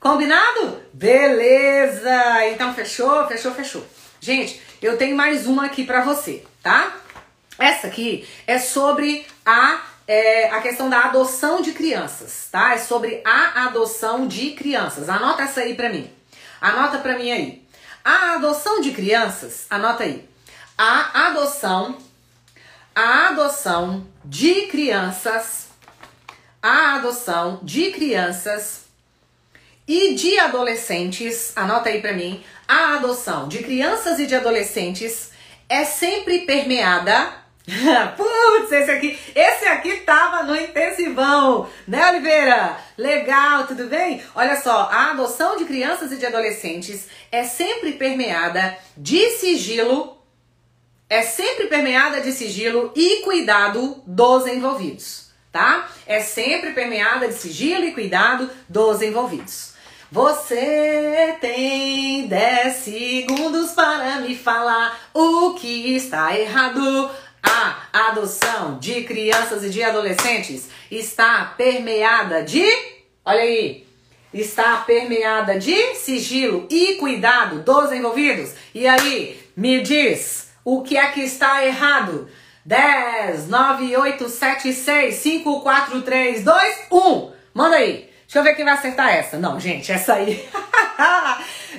[0.00, 0.82] Combinado?
[0.92, 2.46] Beleza!
[2.48, 3.86] Então fechou, fechou, fechou.
[4.20, 7.03] Gente, eu tenho mais uma aqui para você, tá?
[7.58, 12.74] Essa aqui é sobre a, é, a questão da adoção de crianças, tá?
[12.74, 15.08] É sobre a adoção de crianças.
[15.08, 16.10] Anota essa aí pra mim.
[16.60, 17.64] Anota pra mim aí.
[18.04, 20.28] A adoção de crianças, anota aí.
[20.76, 21.96] A adoção,
[22.94, 25.68] a adoção de crianças,
[26.60, 28.84] a adoção de crianças
[29.86, 32.42] e de adolescentes, anota aí pra mim.
[32.66, 35.30] A adoção de crianças e de adolescentes
[35.68, 37.43] é sempre permeada
[38.16, 42.76] Putz, esse aqui, esse aqui tava no intensivão, né, Oliveira?
[42.98, 44.22] Legal, tudo bem?
[44.34, 50.18] Olha só, a adoção de crianças e de adolescentes é sempre permeada de sigilo,
[51.08, 55.88] é sempre permeada de sigilo e cuidado dos envolvidos, tá?
[56.06, 59.72] É sempre permeada de sigilo e cuidado dos envolvidos.
[60.12, 67.10] Você tem 10 segundos para me falar o que está errado.
[67.44, 72.64] A adoção de crianças e de adolescentes está permeada de,
[73.24, 73.86] olha aí,
[74.32, 78.52] está permeada de sigilo e cuidado dos envolvidos.
[78.74, 82.28] E aí, me diz, o que é que está errado?
[82.64, 87.32] 10, 9, 8, 7, 6, 5, 4, 3, 2, 1.
[87.52, 88.10] Manda aí.
[88.26, 89.38] Deixa eu ver quem vai acertar essa.
[89.38, 90.48] Não, gente, essa aí.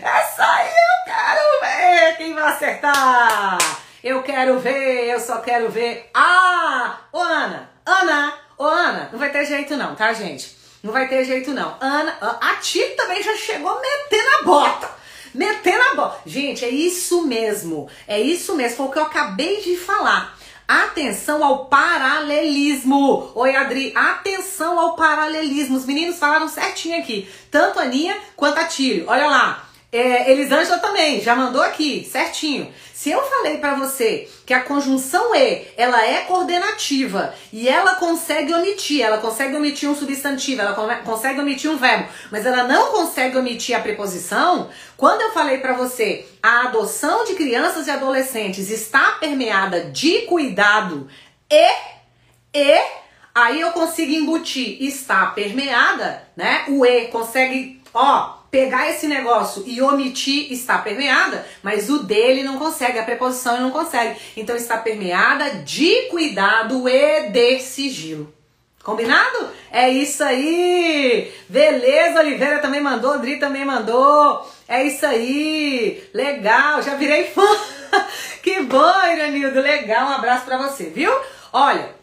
[0.01, 3.85] essa aí eu quero ver quem vai acertar.
[4.06, 6.12] Eu quero ver, eu só quero ver.
[6.13, 7.00] Ah!
[7.12, 10.56] Ô Ana, Ana, ô Ana, não vai ter jeito não, tá, gente?
[10.84, 11.76] Não vai ter jeito não.
[11.82, 14.91] Ana, a Ti também já chegou metendo a bota.
[15.34, 16.20] Metendo a bota.
[16.24, 17.89] Gente, é isso mesmo.
[18.08, 18.78] É isso mesmo.
[18.78, 20.38] Foi o que eu acabei de falar.
[20.68, 23.32] Atenção ao paralelismo.
[23.34, 23.91] Oi, Adri.
[23.96, 25.78] Atenção ao paralelismo.
[25.78, 27.28] Os meninos falaram certinho aqui.
[27.50, 29.06] Tanto a Aninha quanto a Tírio.
[29.08, 29.65] Olha lá.
[29.91, 32.70] É, Elisângela também, já mandou aqui, certinho.
[33.06, 38.52] Se eu falei para você que a conjunção E, ela é coordenativa e ela consegue
[38.52, 43.38] omitir, ela consegue omitir um substantivo, ela consegue omitir um verbo, mas ela não consegue
[43.38, 49.12] omitir a preposição, quando eu falei para você, a adoção de crianças e adolescentes está
[49.20, 51.08] permeada de cuidado
[51.48, 51.70] e
[52.56, 52.82] e
[53.36, 56.65] aí eu consigo embutir está permeada, né?
[56.70, 62.58] O E consegue, ó, pegar esse negócio e omitir está permeada, mas o dele não
[62.58, 64.18] consegue, a preposição não consegue.
[64.38, 68.34] Então está permeada de cuidado e de sigilo.
[68.82, 69.50] Combinado?
[69.70, 71.34] É isso aí!
[71.50, 74.50] Beleza, Oliveira também mandou, Adri também mandou.
[74.70, 76.02] É isso aí!
[76.13, 77.46] Legal, já virei fã!
[78.41, 81.12] que bom, Iranildo, legal, um abraço pra você, viu?
[81.52, 81.94] Olha,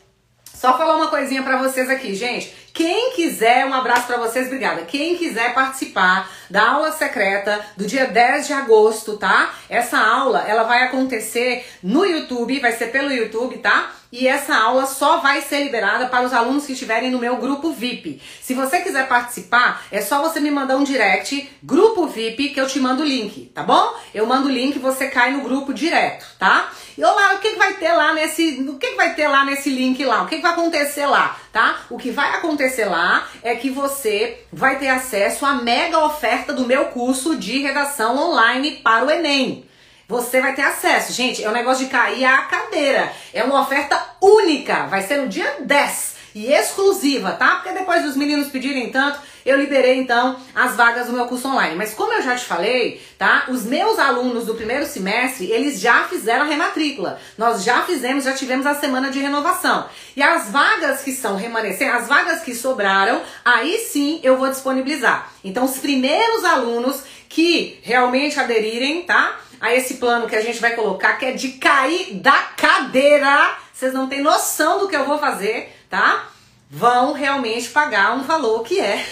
[0.55, 2.55] só falar uma coisinha para vocês aqui, gente.
[2.73, 4.83] Quem quiser, um abraço para vocês, obrigada.
[4.83, 9.55] Quem quiser participar da aula secreta do dia 10 de agosto, tá?
[9.69, 13.93] Essa aula, ela vai acontecer no YouTube, vai ser pelo YouTube, tá?
[14.11, 17.73] E essa aula só vai ser liberada para os alunos que estiverem no meu grupo
[17.73, 18.21] VIP.
[18.43, 22.67] Se você quiser participar, é só você me mandar um direct, grupo VIP, que eu
[22.67, 23.95] te mando o link, tá bom?
[24.15, 26.71] Eu mando o link você cai no grupo direto, tá?
[26.97, 28.61] E olá, o que, que vai ter lá nesse.
[28.69, 30.23] O que, que vai ter lá nesse link lá?
[30.23, 31.83] O que, que vai acontecer lá, tá?
[31.91, 36.67] O que vai acontecer lá é que você vai ter acesso à mega oferta do
[36.67, 39.69] meu curso de redação online para o Enem.
[40.09, 41.13] Você vai ter acesso.
[41.13, 43.13] Gente, é um negócio de cair a cadeira.
[43.33, 44.87] É uma oferta única.
[44.87, 47.57] Vai ser no dia 10 e exclusiva, tá?
[47.57, 51.77] Porque depois dos meninos pedirem tanto, eu liberei então as vagas do meu curso online.
[51.77, 53.47] Mas como eu já te falei, tá?
[53.49, 57.19] Os meus alunos do primeiro semestre, eles já fizeram a rematrícula.
[57.37, 59.87] Nós já fizemos, já tivemos a semana de renovação.
[60.17, 65.33] E as vagas que são remanescentes, as vagas que sobraram, aí sim eu vou disponibilizar.
[65.43, 69.41] Então os primeiros alunos que realmente aderirem, tá?
[69.61, 73.57] A esse plano que a gente vai colocar, que é de cair da cadeira.
[73.73, 76.27] Vocês não têm noção do que eu vou fazer, tá?
[76.71, 79.05] Vão realmente pagar um valor que é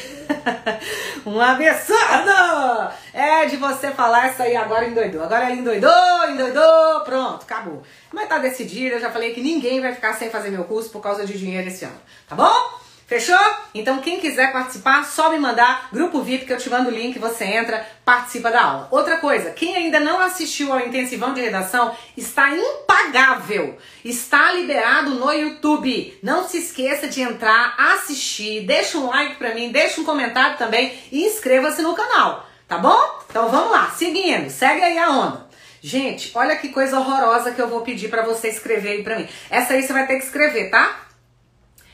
[1.27, 2.91] um absurdo!
[3.13, 5.23] É de você falar isso aí agora endoidou.
[5.23, 7.83] Agora ele endoidou, endoidou, pronto, acabou.
[8.11, 11.03] Mas tá decidido, eu já falei que ninguém vai ficar sem fazer meu curso por
[11.03, 12.81] causa de dinheiro esse ano, tá bom?
[13.11, 13.37] Fechou?
[13.75, 17.19] Então quem quiser participar, só me mandar grupo VIP que eu te mando o link,
[17.19, 18.89] você entra, participa da aula.
[18.89, 23.77] Outra coisa, quem ainda não assistiu ao intensivão de redação, está impagável.
[24.05, 26.21] Está liberado no YouTube.
[26.23, 30.97] Não se esqueça de entrar, assistir, deixa um like pra mim, deixa um comentário também
[31.11, 33.19] e inscreva-se no canal, tá bom?
[33.29, 35.51] Então vamos lá, seguindo, segue aí a onda.
[35.83, 39.27] Gente, olha que coisa horrorosa que eu vou pedir para você escrever aí pra mim.
[39.51, 41.10] Essa aí você vai ter que escrever, tá?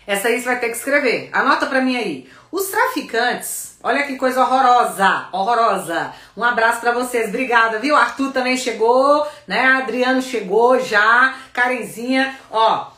[0.07, 1.31] Essa aí você vai ter que escrever.
[1.33, 2.31] Anota pra mim aí.
[2.53, 6.13] Os traficantes, olha que coisa horrorosa, horrorosa.
[6.37, 7.97] Um abraço para vocês, obrigada, viu?
[7.97, 9.67] Arthur também chegou, né?
[9.67, 12.39] Adriano chegou já, Karenzinha.
[12.51, 12.89] Ó,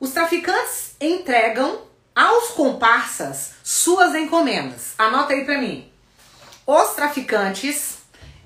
[0.00, 1.78] os traficantes entregam
[2.14, 4.94] aos comparsas suas encomendas.
[4.98, 5.90] Anota aí pra mim.
[6.66, 7.98] Os traficantes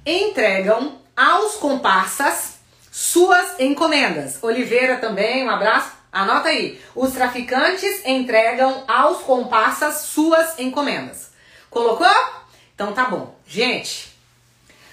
[0.05, 2.59] entregam aos comparsas
[2.93, 4.43] suas encomendas.
[4.43, 6.00] Oliveira também, um abraço.
[6.13, 6.81] Anota aí.
[6.95, 11.31] Os traficantes entregam aos comparsas suas encomendas.
[11.69, 12.07] Colocou?
[12.75, 13.37] Então tá bom.
[13.47, 14.13] Gente,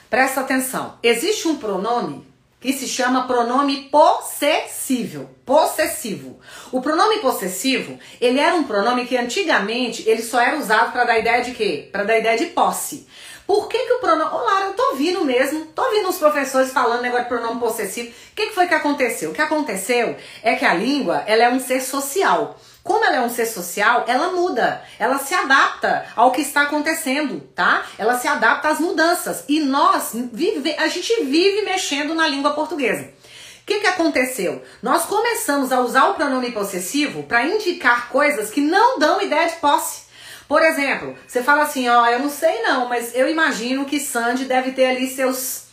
[0.09, 0.97] presta atenção.
[1.01, 2.27] Existe um pronome
[2.59, 5.29] que se chama pronome possessivo.
[5.45, 6.39] Possessivo.
[6.71, 11.19] O pronome possessivo, ele era um pronome que antigamente ele só era usado para dar
[11.19, 11.89] ideia de quê?
[11.91, 13.07] Para dar ideia de posse.
[13.47, 14.29] Por que, que o pronome.
[14.29, 15.65] Ô, Lara, eu tô ouvindo mesmo.
[15.67, 18.09] Tô ouvindo os professores falando negócio de pronome possessivo.
[18.09, 19.31] O que, que foi que aconteceu?
[19.31, 22.59] O que aconteceu é que a língua ela é um ser social.
[22.83, 27.41] Como ela é um ser social, ela muda, ela se adapta ao que está acontecendo,
[27.53, 27.85] tá?
[27.97, 29.43] Ela se adapta às mudanças.
[29.47, 33.03] E nós, vive, a gente vive mexendo na língua portuguesa.
[33.03, 34.63] O que, que aconteceu?
[34.81, 39.55] Nós começamos a usar o pronome possessivo para indicar coisas que não dão ideia de
[39.55, 40.06] posse.
[40.47, 44.45] Por exemplo, você fala assim, ó, eu não sei não, mas eu imagino que Sandy
[44.45, 45.67] deve ter ali seus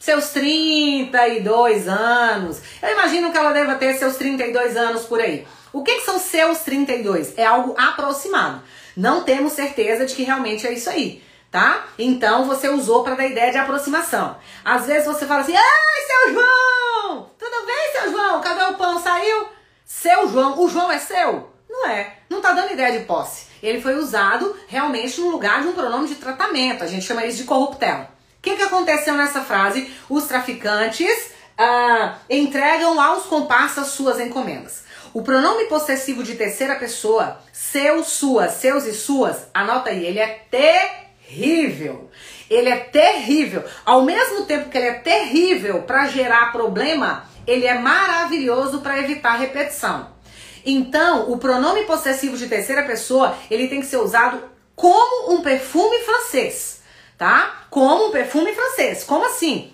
[0.00, 2.60] seus 32 anos.
[2.82, 5.46] Eu imagino que ela deva ter seus 32 anos por aí.
[5.72, 7.38] O que, que são seus 32?
[7.38, 8.62] É algo aproximado.
[8.94, 11.86] Não temos certeza de que realmente é isso aí, tá?
[11.98, 14.36] Então você usou para dar ideia de aproximação.
[14.64, 17.30] Às vezes você fala assim: "Ai, seu João!
[17.38, 18.40] Tudo bem, seu João?
[18.40, 19.02] Cadê o pão?
[19.02, 19.48] Saiu?"
[19.86, 21.50] Seu João, o João é seu?
[21.68, 22.18] Não é.
[22.28, 26.08] Não tá dando ideia de posse ele foi usado realmente no lugar de um pronome
[26.08, 26.84] de tratamento.
[26.84, 28.10] A gente chama isso de corruptela.
[28.38, 29.90] O que, que aconteceu nessa frase?
[30.08, 34.84] Os traficantes ah, entregam aos comparsas suas encomendas.
[35.14, 40.44] O pronome possessivo de terceira pessoa, seu, suas, seus e suas, anota aí, ele é
[40.50, 42.10] terrível.
[42.50, 43.64] Ele é terrível.
[43.86, 49.36] Ao mesmo tempo que ele é terrível para gerar problema, ele é maravilhoso para evitar
[49.36, 50.13] repetição.
[50.64, 54.42] Então, o pronome possessivo de terceira pessoa, ele tem que ser usado
[54.74, 56.82] como um perfume francês,
[57.18, 57.66] tá?
[57.70, 59.04] Como um perfume francês.
[59.04, 59.72] Como assim?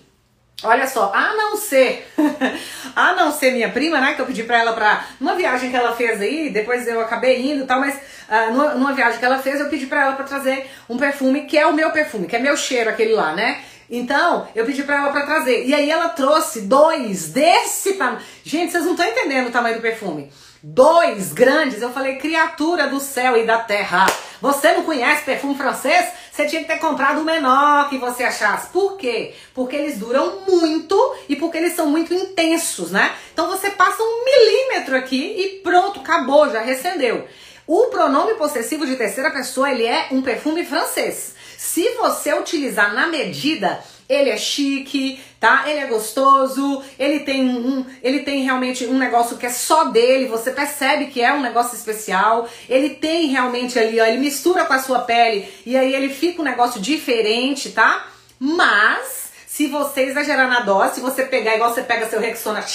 [0.63, 2.07] Olha só, a não ser,
[2.95, 5.75] a não ser minha prima, né, que eu pedi pra ela pra, numa viagem que
[5.75, 9.25] ela fez aí, depois eu acabei indo e tal, mas uh, numa, numa, viagem que
[9.25, 12.27] ela fez, eu pedi pra ela pra trazer um perfume que é o meu perfume,
[12.27, 13.63] que é meu cheiro, aquele lá, né?
[13.89, 15.65] Então, eu pedi pra ela pra trazer.
[15.65, 18.21] E aí ela trouxe dois desse tamanho.
[18.41, 20.31] Gente, vocês não estão entendendo o tamanho do perfume.
[20.63, 21.81] Dois grandes.
[21.81, 24.05] Eu falei, criatura do céu e da terra.
[24.41, 26.07] Você não conhece perfume francês?
[26.31, 28.69] Você tinha que ter comprado o menor que você achasse.
[28.69, 29.33] Por quê?
[29.53, 33.13] Porque eles duram muito e porque eles são muito intensos, né?
[33.33, 37.27] Então você passa um milímetro aqui e pronto, acabou, já recendeu.
[37.67, 41.35] O pronome possessivo de terceira pessoa, ele é um perfume francês.
[41.57, 43.79] Se você utilizar na medida,
[44.11, 45.63] ele é chique, tá?
[45.67, 50.27] Ele é gostoso, ele tem um, ele tem realmente um negócio que é só dele,
[50.27, 52.47] você percebe que é um negócio especial.
[52.67, 56.41] Ele tem realmente ali, ó, ele mistura com a sua pele e aí ele fica
[56.41, 58.07] um negócio diferente, tá?
[58.37, 62.65] Mas se você exagerar na dose, se você pegar igual você pega seu Rexona,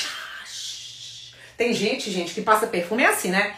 [1.56, 3.54] tem gente, gente, que passa perfume é assim, né?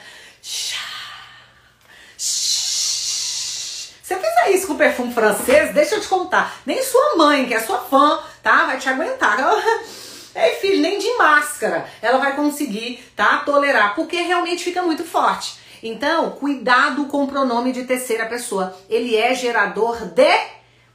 [4.08, 6.60] Você fizer isso com perfume francês, deixa eu te contar.
[6.64, 8.64] Nem sua mãe, que é sua fã, tá?
[8.64, 9.36] Vai te aguentar.
[10.34, 13.38] Ei, filho, nem de máscara ela vai conseguir, tá?
[13.38, 15.58] Tolerar, porque realmente fica muito forte.
[15.82, 18.76] Então, cuidado com o pronome de terceira pessoa.
[18.88, 20.40] Ele é gerador de.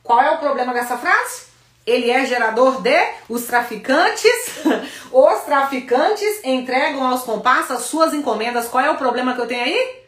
[0.01, 1.43] Qual é o problema dessa frase?
[1.85, 2.97] Ele é gerador de
[3.29, 4.31] os traficantes.
[5.11, 8.67] os traficantes entregam aos comparsas suas encomendas.
[8.67, 10.02] Qual é o problema que eu tenho aí?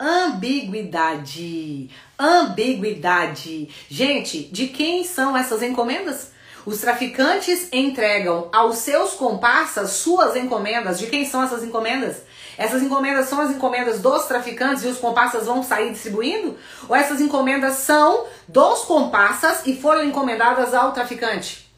[0.00, 1.90] Ambiguidade.
[2.18, 3.68] Ambiguidade.
[3.86, 6.30] Gente, de quem são essas encomendas?
[6.64, 10.98] Os traficantes entregam aos seus comparsas suas encomendas.
[10.98, 12.22] De quem são essas encomendas?
[12.56, 16.56] Essas encomendas são as encomendas dos traficantes e os comparsas vão sair distribuindo?
[16.88, 21.70] Ou essas encomendas são dos comparsas e foram encomendadas ao traficante?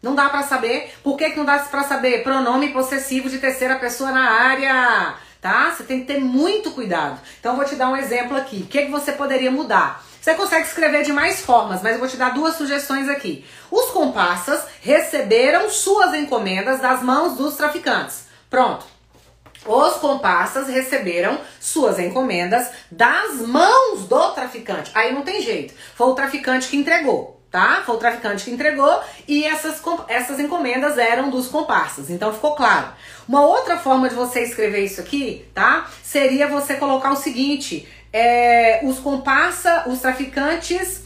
[0.00, 0.94] Não dá para saber.
[1.02, 2.22] Por que, que não dá para saber?
[2.22, 5.70] Pronome possessivo de terceira pessoa na área tá?
[5.70, 7.20] Você tem que ter muito cuidado.
[7.38, 8.58] Então, vou te dar um exemplo aqui.
[8.58, 10.04] O que, que você poderia mudar?
[10.20, 13.44] Você consegue escrever de mais formas, mas eu vou te dar duas sugestões aqui.
[13.70, 18.26] Os comparsas receberam suas encomendas das mãos dos traficantes.
[18.50, 18.84] Pronto.
[19.64, 24.90] Os comparsas receberam suas encomendas das mãos do traficante.
[24.94, 25.74] Aí não tem jeito.
[25.94, 27.82] Foi o traficante que entregou tá?
[27.84, 32.08] Foi o traficante que entregou e essas, essas encomendas eram dos comparsas.
[32.08, 32.88] Então ficou claro.
[33.28, 35.88] Uma outra forma de você escrever isso aqui, tá?
[36.02, 41.02] Seria você colocar o seguinte: é, os comparsa, os traficantes,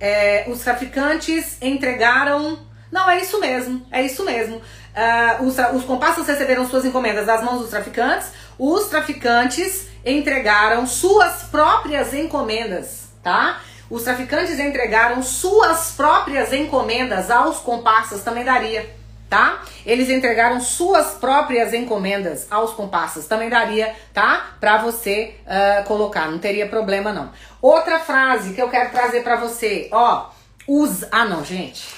[0.00, 2.66] é, os traficantes entregaram.
[2.90, 4.56] Não, é isso mesmo, é isso mesmo.
[4.56, 11.44] Uh, os, os comparsas receberam suas encomendas das mãos dos traficantes, os traficantes entregaram suas
[11.44, 13.60] próprias encomendas, tá?
[13.90, 18.88] Os traficantes entregaram suas próprias encomendas aos comparsas, também daria,
[19.30, 19.62] tá?
[19.86, 24.56] Eles entregaram suas próprias encomendas aos comparsas, também daria, tá?
[24.60, 27.32] Pra você uh, colocar, não teria problema não.
[27.62, 30.30] Outra frase que eu quero trazer pra você, ó,
[30.66, 31.04] os...
[31.10, 31.96] Ah não, gente.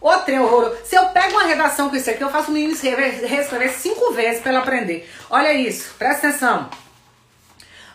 [0.00, 0.76] Ô trem horroroso.
[0.84, 4.40] Se eu pego uma redação com isso aqui, eu faço o menino reescrever cinco vezes
[4.40, 5.12] para ele aprender.
[5.28, 6.70] Olha isso, presta atenção.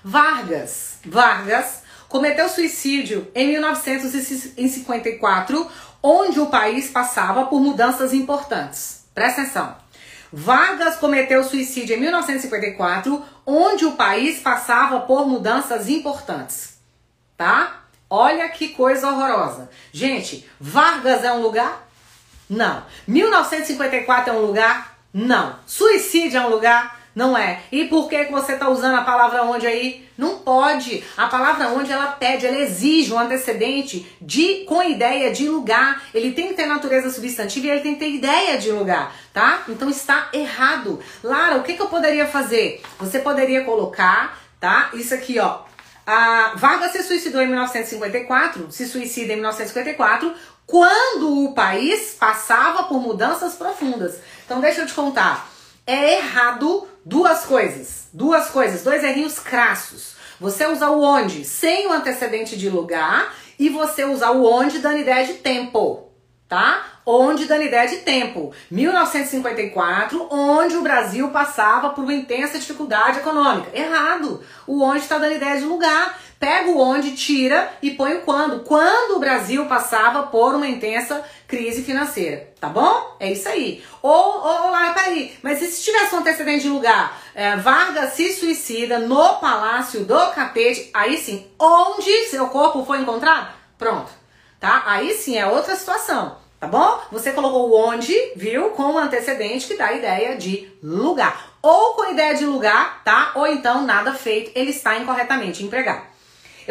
[0.04, 1.81] Vargas, Vargas
[2.12, 5.71] cometeu suicídio em 1954,
[6.04, 9.06] onde o país passava por mudanças importantes.
[9.15, 9.78] Presta atenção.
[10.32, 16.78] Vargas cometeu suicídio em 1954, onde o país passava por mudanças importantes.
[17.38, 17.84] Tá?
[18.10, 19.69] Olha que coisa horrorosa.
[19.93, 21.88] Gente, Vargas é um lugar?
[22.50, 22.84] Não.
[23.08, 24.97] 1954 é um lugar?
[25.13, 25.56] Não.
[25.65, 27.01] Suicídio é um lugar?
[27.13, 27.60] Não é.
[27.71, 30.08] E por que, que você está usando a palavra onde aí?
[30.17, 31.04] Não pode.
[31.17, 36.02] A palavra onde ela pede, ela exige um antecedente de com ideia de lugar.
[36.13, 39.63] Ele tem que ter natureza substantiva e ele tem que ter ideia de lugar, tá?
[39.67, 41.00] Então está errado.
[41.21, 42.82] Lara, o que, que eu poderia fazer?
[43.00, 44.91] Você poderia colocar, tá?
[44.93, 45.60] Isso aqui, ó.
[46.06, 50.34] A Vargas se suicidou em 1954, se suicida em 1954,
[50.65, 54.15] quando o país passava por mudanças profundas.
[54.45, 55.51] Então deixa eu te contar.
[55.86, 58.08] É errado duas coisas.
[58.13, 60.15] Duas coisas, dois errinhos crassos.
[60.39, 64.98] Você usar o onde sem o antecedente de lugar e você usar o onde dando
[64.98, 66.10] ideia de tempo,
[66.48, 66.84] tá?
[67.06, 68.52] Onde dando ideia de tempo.
[68.70, 73.70] 1954, onde o Brasil passava por uma intensa dificuldade econômica.
[73.74, 74.44] Errado.
[74.65, 76.20] O onde está dando ideia de lugar.
[76.42, 78.62] Pega o onde, tira e põe o quando.
[78.62, 83.16] Quando o Brasil passava por uma intensa crise financeira, tá bom?
[83.20, 83.84] É isso aí.
[84.02, 87.16] Ou, ou lá, peraí, mas e se tivesse um antecedente de lugar?
[87.36, 93.54] É, Vargas se suicida no Palácio do Capete, aí sim, onde seu corpo foi encontrado?
[93.78, 94.10] Pronto,
[94.60, 94.82] tá?
[94.88, 97.02] Aí sim é outra situação, tá bom?
[97.12, 98.72] Você colocou onde, viu?
[98.72, 101.52] Com um antecedente que dá a ideia de lugar.
[101.62, 103.34] Ou com ideia de lugar, tá?
[103.36, 106.10] Ou então nada feito, ele está incorretamente empregado.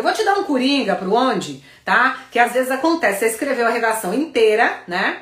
[0.00, 2.20] Eu vou te dar um coringa pro onde, tá?
[2.30, 5.18] Que às vezes acontece, você escreveu a redação inteira, né?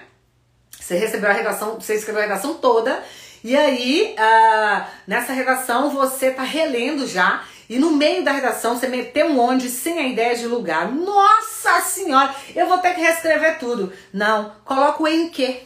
[0.70, 3.02] Você recebeu a redação, você escreveu a redação toda,
[3.42, 7.42] e aí, uh, nessa redação, você tá relendo já.
[7.68, 10.92] E no meio da redação você meteu um onde sem a ideia de lugar.
[10.92, 13.92] Nossa senhora, eu vou ter que reescrever tudo.
[14.12, 15.60] Não, coloca o em que.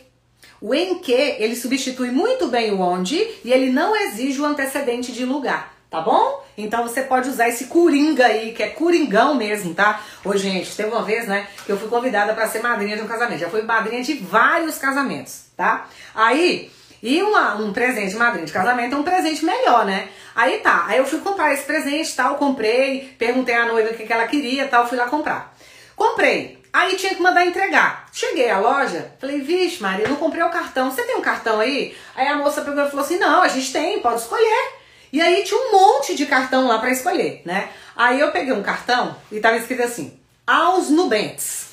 [0.58, 5.12] O em que, ele substitui muito bem o onde e ele não exige o antecedente
[5.12, 6.41] de lugar tá bom?
[6.56, 10.02] Então você pode usar esse coringa aí, que é coringão mesmo, tá?
[10.24, 13.06] Ô, gente, teve uma vez, né, que eu fui convidada para ser madrinha de um
[13.06, 13.40] casamento.
[13.40, 15.86] Já fui madrinha de vários casamentos, tá?
[16.14, 16.70] Aí,
[17.02, 20.08] e uma, um presente de madrinha de casamento é um presente melhor, né?
[20.34, 24.06] Aí tá, aí eu fui comprar esse presente, tal, comprei, perguntei à noiva o que,
[24.06, 25.54] que ela queria, tal, fui lá comprar.
[25.96, 26.62] Comprei.
[26.72, 28.06] Aí tinha que mandar entregar.
[28.12, 30.90] Cheguei à loja, falei, vixe, Maria, não comprei o cartão.
[30.90, 31.94] Você tem um cartão aí?
[32.14, 34.81] Aí a moça pegou e falou assim: não, a gente tem, pode escolher.
[35.12, 37.70] E aí tinha um monte de cartão lá para escolher, né?
[37.94, 41.66] Aí eu peguei um cartão e tava escrito assim: aos Nubentes.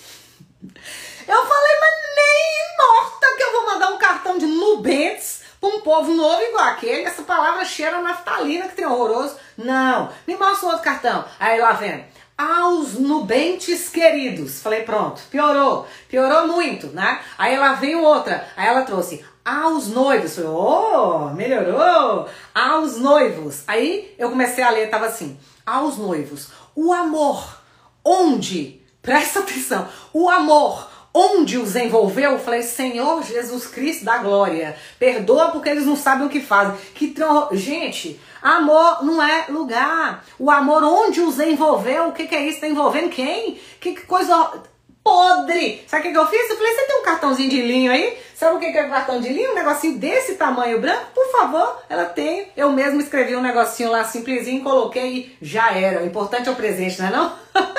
[1.28, 5.82] Eu falei, mas nem morta que eu vou mandar um cartão de Nubentes pra um
[5.82, 7.04] povo novo igual aquele.
[7.04, 9.38] Essa palavra cheira naftalina que tem horroroso.
[9.58, 11.24] Não, me mostra um outro cartão.
[11.40, 12.06] Aí lá vem
[12.40, 14.62] aos nubentes queridos.
[14.62, 17.20] Falei, pronto, piorou, piorou muito, né?
[17.38, 20.38] Aí ela veio outra, aí ela trouxe aos noivos.
[20.38, 22.28] Oh, melhorou!
[22.54, 23.64] Aos noivos.
[23.68, 26.50] Aí eu comecei a ler, tava assim, aos noivos.
[26.76, 27.60] O amor,
[28.06, 28.80] onde?
[29.02, 29.88] Presta atenção.
[30.14, 32.34] O amor, onde os envolveu?
[32.34, 36.76] Eu falei, Senhor Jesus Cristo da glória, perdoa porque eles não sabem o que fazem.
[36.94, 37.50] Que tro...
[37.54, 40.24] Gente, amor não é lugar.
[40.38, 42.58] O amor onde os envolveu, o que, que é isso?
[42.58, 43.60] Está envolvendo quem?
[43.80, 44.62] Que, que coisa
[45.10, 45.84] podre.
[45.88, 46.50] Sabe o que, que eu fiz?
[46.52, 48.16] Eu falei, você tem um cartãozinho de linho aí?
[48.36, 49.52] Sabe o que, que é um cartão de linho?
[49.52, 51.08] Um negocinho desse tamanho branco?
[51.16, 52.52] Por favor, ela tem.
[52.56, 56.04] Eu mesmo escrevi um negocinho lá simplesinho, coloquei e já era.
[56.04, 57.34] O importante é o presente, não é não?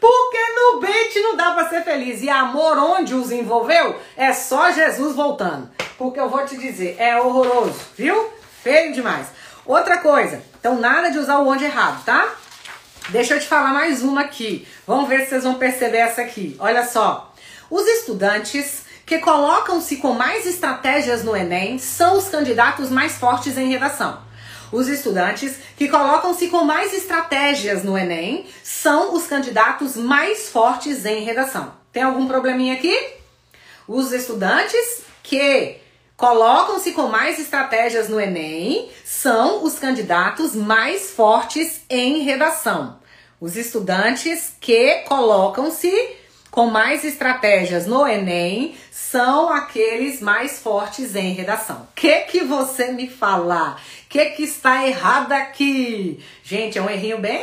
[0.00, 2.22] Porque no bait não dá para ser feliz.
[2.22, 5.70] E amor onde os envolveu é só Jesus voltando.
[5.96, 8.30] Porque eu vou te dizer, é horroroso, viu?
[8.64, 9.28] Feio demais.
[9.64, 12.28] Outra coisa, então nada de usar o onde errado, tá?
[13.08, 14.66] Deixa eu te falar mais uma aqui.
[14.86, 16.56] Vamos ver se vocês vão perceber essa aqui.
[16.58, 17.34] Olha só.
[17.68, 23.68] Os estudantes que colocam-se com mais estratégias no Enem são os candidatos mais fortes em
[23.68, 24.20] redação.
[24.70, 31.24] Os estudantes que colocam-se com mais estratégias no Enem são os candidatos mais fortes em
[31.24, 31.74] redação.
[31.92, 32.96] Tem algum probleminha aqui?
[33.86, 35.81] Os estudantes que
[36.22, 43.00] colocam-se com mais estratégias no Enem são os candidatos mais fortes em redação.
[43.40, 45.90] Os estudantes que colocam-se
[46.48, 51.88] com mais estratégias no Enem são aqueles mais fortes em redação.
[51.92, 53.72] Que que você me fala?
[54.04, 56.24] O que que está errado aqui?
[56.44, 57.42] Gente, é um errinho bem,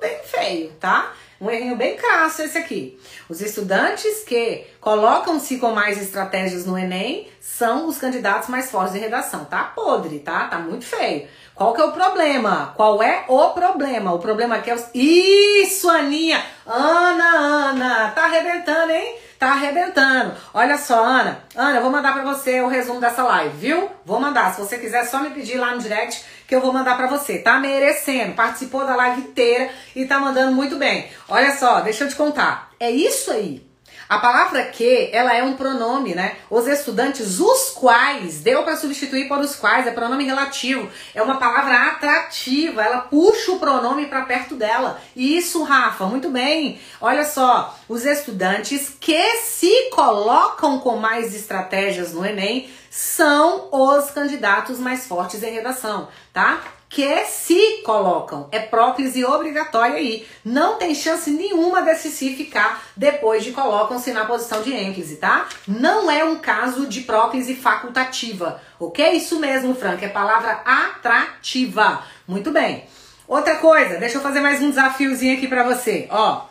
[0.00, 1.12] bem feio, tá?
[1.44, 2.98] Um errinho bem crasso esse aqui.
[3.28, 9.00] Os estudantes que colocam-se com mais estratégias no Enem são os candidatos mais fortes em
[9.00, 9.44] redação.
[9.44, 10.48] Tá podre, tá?
[10.48, 11.28] Tá muito feio.
[11.54, 12.72] Qual que é o problema?
[12.74, 14.14] Qual é o problema?
[14.14, 14.82] O problema aqui é o...
[14.94, 16.42] Isso, Aninha!
[16.66, 18.10] Ana, Ana!
[18.12, 19.16] Tá arrebentando, hein?
[19.38, 20.34] Tá arrebentando.
[20.54, 21.40] Olha só, Ana.
[21.54, 23.90] Ana, eu vou mandar pra você o resumo dessa live, viu?
[24.06, 24.54] Vou mandar.
[24.54, 27.38] Se você quiser, só me pedir lá no direct que eu vou mandar pra você.
[27.38, 28.34] Tá merecendo.
[28.34, 31.08] Participou da live inteira e tá mandando muito bem.
[31.28, 32.70] Olha só, deixa eu te contar.
[32.78, 33.73] É isso aí.
[34.14, 36.36] A palavra que, ela é um pronome, né?
[36.48, 40.88] Os estudantes, os quais, deu para substituir por os quais, é pronome relativo.
[41.12, 45.02] É uma palavra atrativa, ela puxa o pronome para perto dela.
[45.16, 46.80] Isso, Rafa, muito bem.
[47.00, 54.78] Olha só, os estudantes que se colocam com mais estratégias no Enem são os candidatos
[54.78, 56.62] mais fortes em redação, tá?
[56.94, 58.48] Que se colocam.
[58.52, 60.24] É próclise obrigatória aí.
[60.44, 65.48] Não tem chance nenhuma desse se ficar depois de colocam-se na posição de ênclise, tá?
[65.66, 69.10] Não é um caso de próclise facultativa, ok?
[69.10, 72.04] Isso mesmo, Frank, é palavra atrativa.
[72.28, 72.84] Muito bem.
[73.26, 76.06] Outra coisa, deixa eu fazer mais um desafiozinho aqui para você.
[76.12, 76.46] Ó,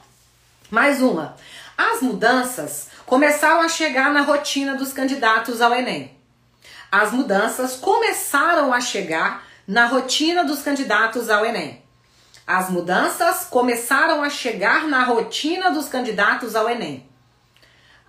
[0.70, 1.38] mais uma.
[1.78, 6.12] As mudanças começaram a chegar na rotina dos candidatos ao Enem.
[6.92, 11.82] As mudanças começaram a chegar na rotina dos candidatos ao Enem.
[12.46, 17.10] As mudanças começaram a chegar na rotina dos candidatos ao Enem.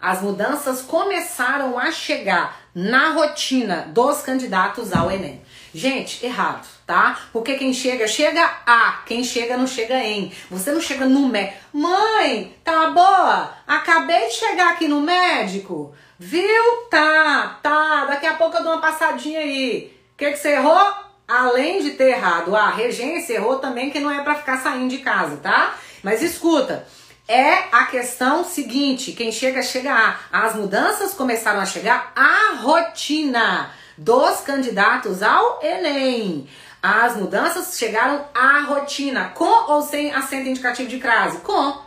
[0.00, 5.40] As mudanças começaram a chegar na rotina dos candidatos ao Enem.
[5.72, 7.18] Gente, errado, tá?
[7.32, 9.02] Porque quem chega, chega a.
[9.07, 10.32] Quem chega, não chega em.
[10.50, 11.57] Você não chega no médico.
[11.72, 13.55] Mãe, tá boa?
[13.66, 15.94] Acabei de chegar aqui no médico.
[16.18, 16.86] Viu?
[16.90, 18.05] Tá, tá.
[18.07, 19.96] Daqui a pouco eu dou uma passadinha aí.
[20.12, 21.13] O que, que você errou?
[21.26, 24.98] Além de ter errado a regência, errou também que não é para ficar saindo de
[24.98, 25.74] casa, tá?
[26.02, 26.86] Mas escuta,
[27.26, 30.16] é a questão seguinte: quem chega, chega a.
[30.30, 36.48] As mudanças começaram a chegar à rotina dos candidatos ao Enem.
[36.82, 41.38] As mudanças chegaram à rotina, com ou sem acento indicativo de crase?
[41.38, 41.82] Com.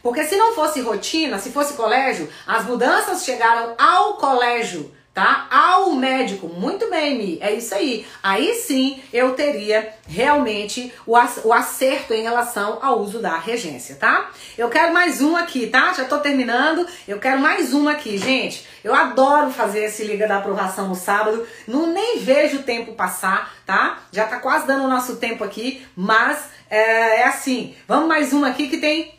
[0.00, 5.46] Porque se não fosse rotina, se fosse colégio, as mudanças chegaram ao colégio tá?
[5.50, 6.46] Ao médico.
[6.46, 8.06] Muito bem, Mi, é isso aí.
[8.22, 11.16] Aí sim eu teria realmente o
[11.54, 14.30] acerto em relação ao uso da regência, tá?
[14.58, 15.94] Eu quero mais um aqui, tá?
[15.94, 16.86] Já tô terminando.
[17.08, 18.66] Eu quero mais um aqui, gente.
[18.84, 21.48] Eu adoro fazer esse Liga da Aprovação no sábado.
[21.66, 24.00] Não nem vejo o tempo passar, tá?
[24.12, 27.74] Já tá quase dando o nosso tempo aqui, mas é, é assim.
[27.88, 29.14] Vamos mais um aqui que tem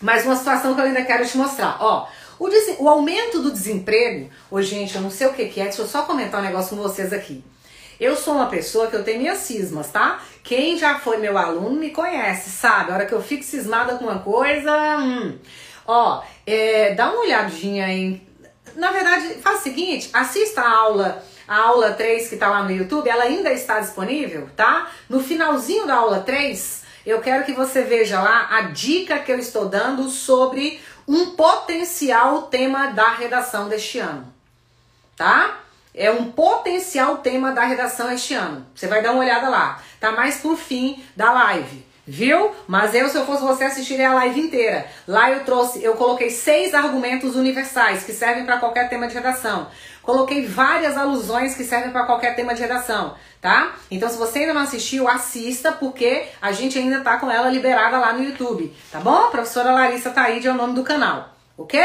[0.00, 1.76] mais uma situação que eu ainda quero te mostrar.
[1.78, 2.06] Ó,
[2.38, 5.82] o, o aumento do desemprego, ô gente, eu não sei o que, que é, deixa
[5.82, 7.44] eu só comentar um negócio com vocês aqui.
[7.98, 10.20] Eu sou uma pessoa que eu tenho minhas cismas, tá?
[10.42, 12.90] Quem já foi meu aluno me conhece, sabe?
[12.90, 14.98] A hora que eu fico cismada com uma coisa.
[14.98, 15.38] Hum.
[15.86, 18.20] Ó, é, dá uma olhadinha em.
[18.74, 21.24] Na verdade, faz o seguinte: assista a aula.
[21.48, 24.90] A aula 3 que tá lá no YouTube, ela ainda está disponível, tá?
[25.08, 29.38] No finalzinho da aula 3, eu quero que você veja lá a dica que eu
[29.38, 34.32] estou dando sobre um potencial tema da redação deste ano,
[35.16, 35.60] tá?
[35.94, 38.66] É um potencial tema da redação este ano.
[38.74, 39.80] Você vai dar uma olhada lá.
[39.98, 42.52] Tá mais pro fim da live, viu?
[42.66, 44.86] Mas eu, se eu fosse você, assistiria a live inteira.
[45.06, 49.68] Lá eu trouxe, eu coloquei seis argumentos universais que servem para qualquer tema de redação.
[50.02, 53.14] Coloquei várias alusões que servem para qualquer tema de redação
[53.46, 53.76] tá?
[53.88, 57.96] Então, se você ainda não assistiu, assista, porque a gente ainda tá com ela liberada
[57.96, 59.26] lá no YouTube, tá bom?
[59.26, 61.80] A professora Larissa Taíde é o nome do canal, ok?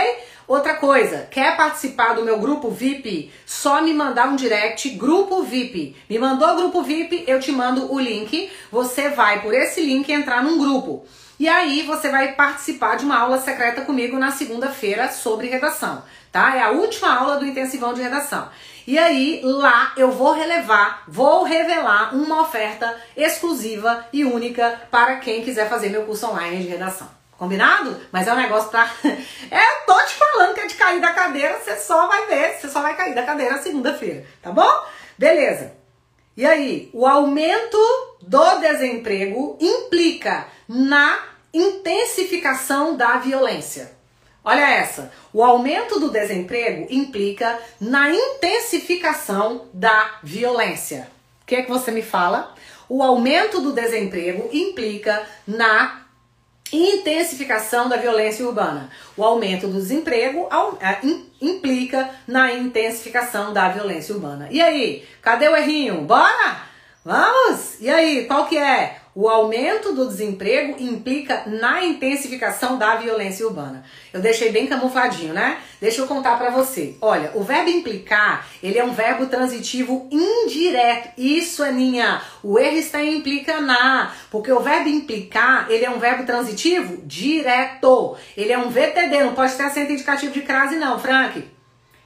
[0.51, 3.31] Outra coisa, quer participar do meu grupo VIP?
[3.45, 5.95] Só me mandar um direct, grupo VIP.
[6.09, 8.51] Me mandou grupo VIP, eu te mando o link.
[8.69, 11.05] Você vai por esse link entrar num grupo.
[11.39, 16.53] E aí você vai participar de uma aula secreta comigo na segunda-feira sobre redação, tá?
[16.57, 18.49] É a última aula do intensivão de redação.
[18.85, 25.45] E aí, lá eu vou relevar, vou revelar uma oferta exclusiva e única para quem
[25.45, 27.20] quiser fazer meu curso online de redação.
[27.41, 27.99] Combinado?
[28.11, 28.87] Mas é um negócio pra.
[29.49, 32.69] é, tô te falando que é de cair da cadeira, você só vai ver, você
[32.69, 34.71] só vai cair da cadeira segunda-feira, tá bom?
[35.17, 35.73] Beleza.
[36.37, 37.79] E aí, o aumento
[38.21, 41.17] do desemprego implica na
[41.51, 43.91] intensificação da violência.
[44.43, 45.11] Olha essa.
[45.33, 51.09] O aumento do desemprego implica na intensificação da violência.
[51.41, 52.53] O que é que você me fala?
[52.87, 56.00] O aumento do desemprego implica na
[56.71, 58.89] intensificação da violência urbana.
[59.17, 60.47] O aumento do desemprego
[60.79, 60.99] é,
[61.41, 64.47] implica na intensificação da violência urbana.
[64.49, 66.01] E aí, cadê o errinho?
[66.01, 66.61] Bora?
[67.03, 67.79] Vamos?
[67.79, 69.00] E aí, qual que é?
[69.13, 73.83] O aumento do desemprego implica na intensificação da violência urbana.
[74.13, 75.57] Eu deixei bem camufladinho, né?
[75.81, 76.95] Deixa eu contar para você.
[77.01, 81.11] Olha, o verbo implicar, ele é um verbo transitivo indireto.
[81.17, 85.99] Isso, Aninha, o erro está em implica na, porque o verbo implicar, ele é um
[85.99, 88.15] verbo transitivo direto.
[88.37, 91.45] Ele é um VTD, não pode ter acento indicativo de crase não, Frank.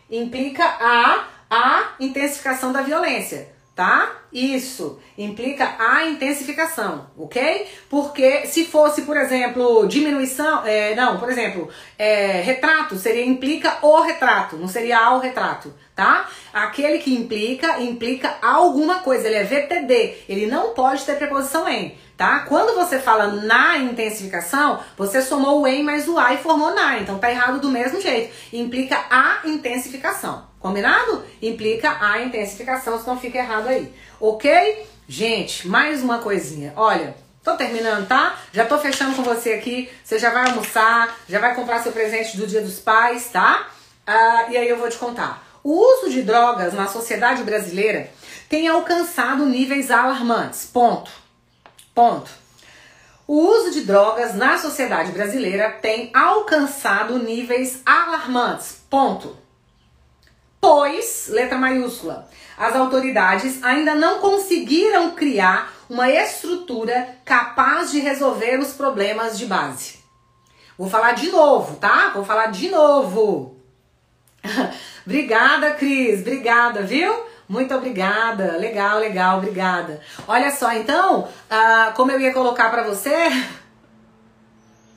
[0.09, 4.21] Implica a a intensificação da violência tá?
[4.31, 7.67] Isso implica a intensificação, ok?
[7.89, 14.01] Porque se fosse, por exemplo, diminuição, é, não, por exemplo, é, retrato seria implica o
[14.01, 16.29] retrato, não seria ao retrato, tá?
[16.53, 21.97] Aquele que implica, implica alguma coisa, ele é VTD, ele não pode ter preposição em,
[22.15, 22.41] tá?
[22.41, 26.99] Quando você fala na intensificação, você somou o em mais o a e formou na,
[26.99, 30.54] então tá errado do mesmo jeito, implica a intensificação.
[30.65, 31.23] Combinado?
[31.43, 33.93] Implica a intensificação, senão fica errado aí.
[34.19, 34.87] Ok?
[35.07, 36.73] Gente, mais uma coisinha.
[36.75, 38.35] Olha, tô terminando, tá?
[38.51, 39.87] Já tô fechando com você aqui.
[40.03, 43.67] Você já vai almoçar, já vai comprar seu presente do Dia dos Pais, tá?
[44.07, 45.45] Ah, e aí eu vou te contar.
[45.63, 48.09] O uso de drogas na sociedade brasileira
[48.49, 50.65] tem alcançado níveis alarmantes.
[50.65, 51.11] Ponto.
[51.93, 52.31] Ponto.
[53.27, 58.79] O uso de drogas na sociedade brasileira tem alcançado níveis alarmantes.
[58.89, 59.44] Ponto
[60.65, 68.73] pois, letra maiúscula, as autoridades ainda não conseguiram criar uma estrutura capaz de resolver os
[68.73, 69.99] problemas de base.
[70.75, 72.09] Vou falar de novo, tá?
[72.15, 73.55] Vou falar de novo.
[75.05, 77.13] obrigada, Cris, obrigada, viu?
[77.47, 80.01] Muito obrigada, legal, legal, obrigada.
[80.27, 83.13] Olha só, então, uh, como eu ia colocar para você,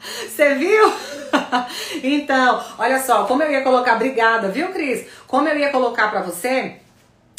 [0.00, 0.94] você viu?
[2.02, 5.06] então, olha só, como eu ia colocar, obrigada, viu, Cris?
[5.26, 6.76] Como eu ia colocar para você,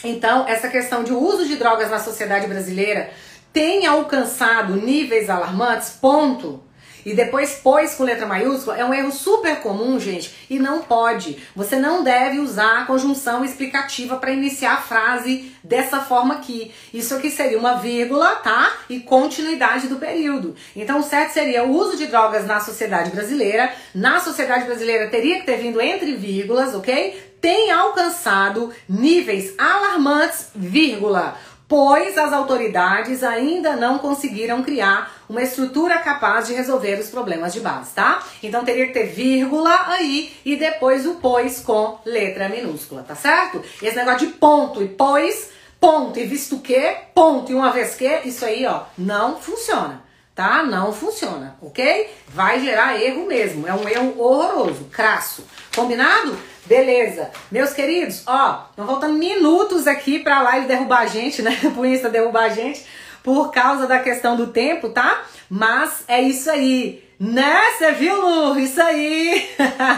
[0.03, 3.09] então, essa questão de uso de drogas na sociedade brasileira
[3.51, 6.63] tem alcançado níveis alarmantes, ponto.
[7.05, 11.37] E depois pois com letra maiúscula é um erro super comum, gente, e não pode.
[11.55, 16.71] Você não deve usar a conjunção explicativa para iniciar a frase dessa forma aqui.
[16.93, 18.71] Isso aqui seria uma vírgula, tá?
[18.89, 20.55] E continuidade do período.
[20.75, 23.71] Então, o certo seria o uso de drogas na sociedade brasileira.
[23.93, 27.29] Na sociedade brasileira teria que ter vindo entre vírgulas, ok?
[27.41, 31.37] Tem alcançado níveis alarmantes, vírgula
[31.69, 37.59] pois as autoridades ainda não conseguiram criar uma estrutura capaz de resolver os problemas de
[37.59, 38.23] base, tá?
[38.41, 43.63] Então teria que ter vírgula aí e depois o pois com letra minúscula, tá certo?
[43.81, 48.21] Esse negócio de ponto e pois, ponto e visto que, ponto e uma vez que,
[48.25, 50.08] isso aí, ó, não funciona
[50.39, 50.63] tá?
[50.63, 52.09] Não funciona, ok?
[52.29, 55.45] Vai gerar erro mesmo, é um erro horroroso, crasso.
[55.75, 56.39] Combinado?
[56.65, 57.29] Beleza.
[57.51, 61.59] Meus queridos, ó, não faltam minutos aqui pra live derrubar a gente, né?
[61.75, 62.85] Pro Insta derrubar a gente,
[63.21, 65.25] por causa da questão do tempo, tá?
[65.49, 67.03] Mas é isso aí.
[67.19, 67.59] Né?
[67.77, 68.57] Você viu, Lu?
[68.57, 69.45] Isso aí!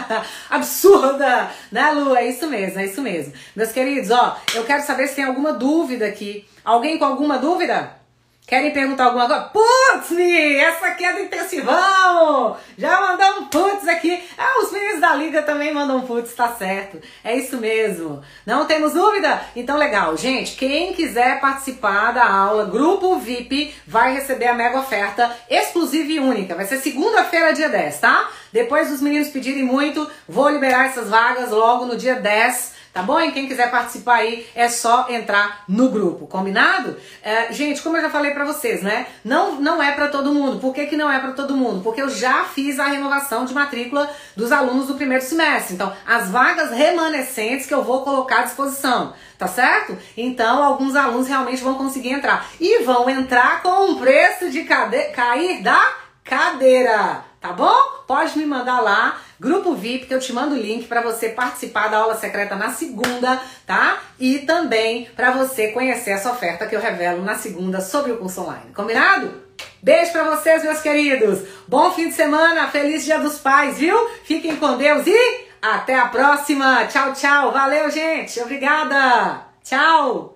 [0.50, 1.52] Absurda!
[1.70, 2.16] Né, Lu?
[2.16, 3.32] É isso mesmo, é isso mesmo.
[3.54, 6.44] Meus queridos, ó, eu quero saber se tem alguma dúvida aqui.
[6.64, 8.01] Alguém com alguma dúvida?
[8.46, 9.42] Querem perguntar alguma coisa?
[9.44, 12.56] Putz, essa aqui é do intensivão!
[12.76, 14.22] Já mandou um putz aqui.
[14.36, 17.00] Ah, os meninos da liga também mandam putz, tá certo.
[17.22, 18.20] É isso mesmo.
[18.44, 19.40] Não temos dúvida?
[19.54, 20.16] Então, legal.
[20.16, 26.18] Gente, quem quiser participar da aula, grupo VIP, vai receber a mega oferta exclusiva e
[26.18, 26.56] única.
[26.56, 28.28] Vai ser segunda-feira, dia 10, tá?
[28.52, 33.18] Depois dos meninos pedirem muito, vou liberar essas vagas logo no dia 10 tá bom?
[33.20, 36.96] E quem quiser participar aí é só entrar no grupo, combinado?
[37.22, 39.06] É, gente, como eu já falei para vocês, né?
[39.24, 40.58] Não, não é para todo mundo.
[40.60, 41.82] Por que, que não é para todo mundo?
[41.82, 45.74] Porque eu já fiz a renovação de matrícula dos alunos do primeiro semestre.
[45.74, 49.96] Então, as vagas remanescentes que eu vou colocar à disposição, tá certo?
[50.16, 52.46] Então, alguns alunos realmente vão conseguir entrar.
[52.60, 55.12] E vão entrar com um preço de cade...
[55.12, 57.74] cair da cadeira, tá bom?
[58.06, 61.88] Pode me mandar lá Grupo VIP, que eu te mando o link para você participar
[61.88, 63.98] da aula secreta na segunda, tá?
[64.16, 68.42] E também para você conhecer essa oferta que eu revelo na segunda sobre o curso
[68.42, 68.72] online.
[68.72, 69.42] Combinado?
[69.82, 71.40] Beijo para vocês, meus queridos.
[71.66, 73.96] Bom fim de semana, feliz Dia dos Pais, viu?
[74.22, 76.86] Fiquem com Deus e até a próxima.
[76.86, 77.50] Tchau, tchau.
[77.50, 78.40] Valeu, gente.
[78.40, 79.44] Obrigada.
[79.64, 80.31] Tchau.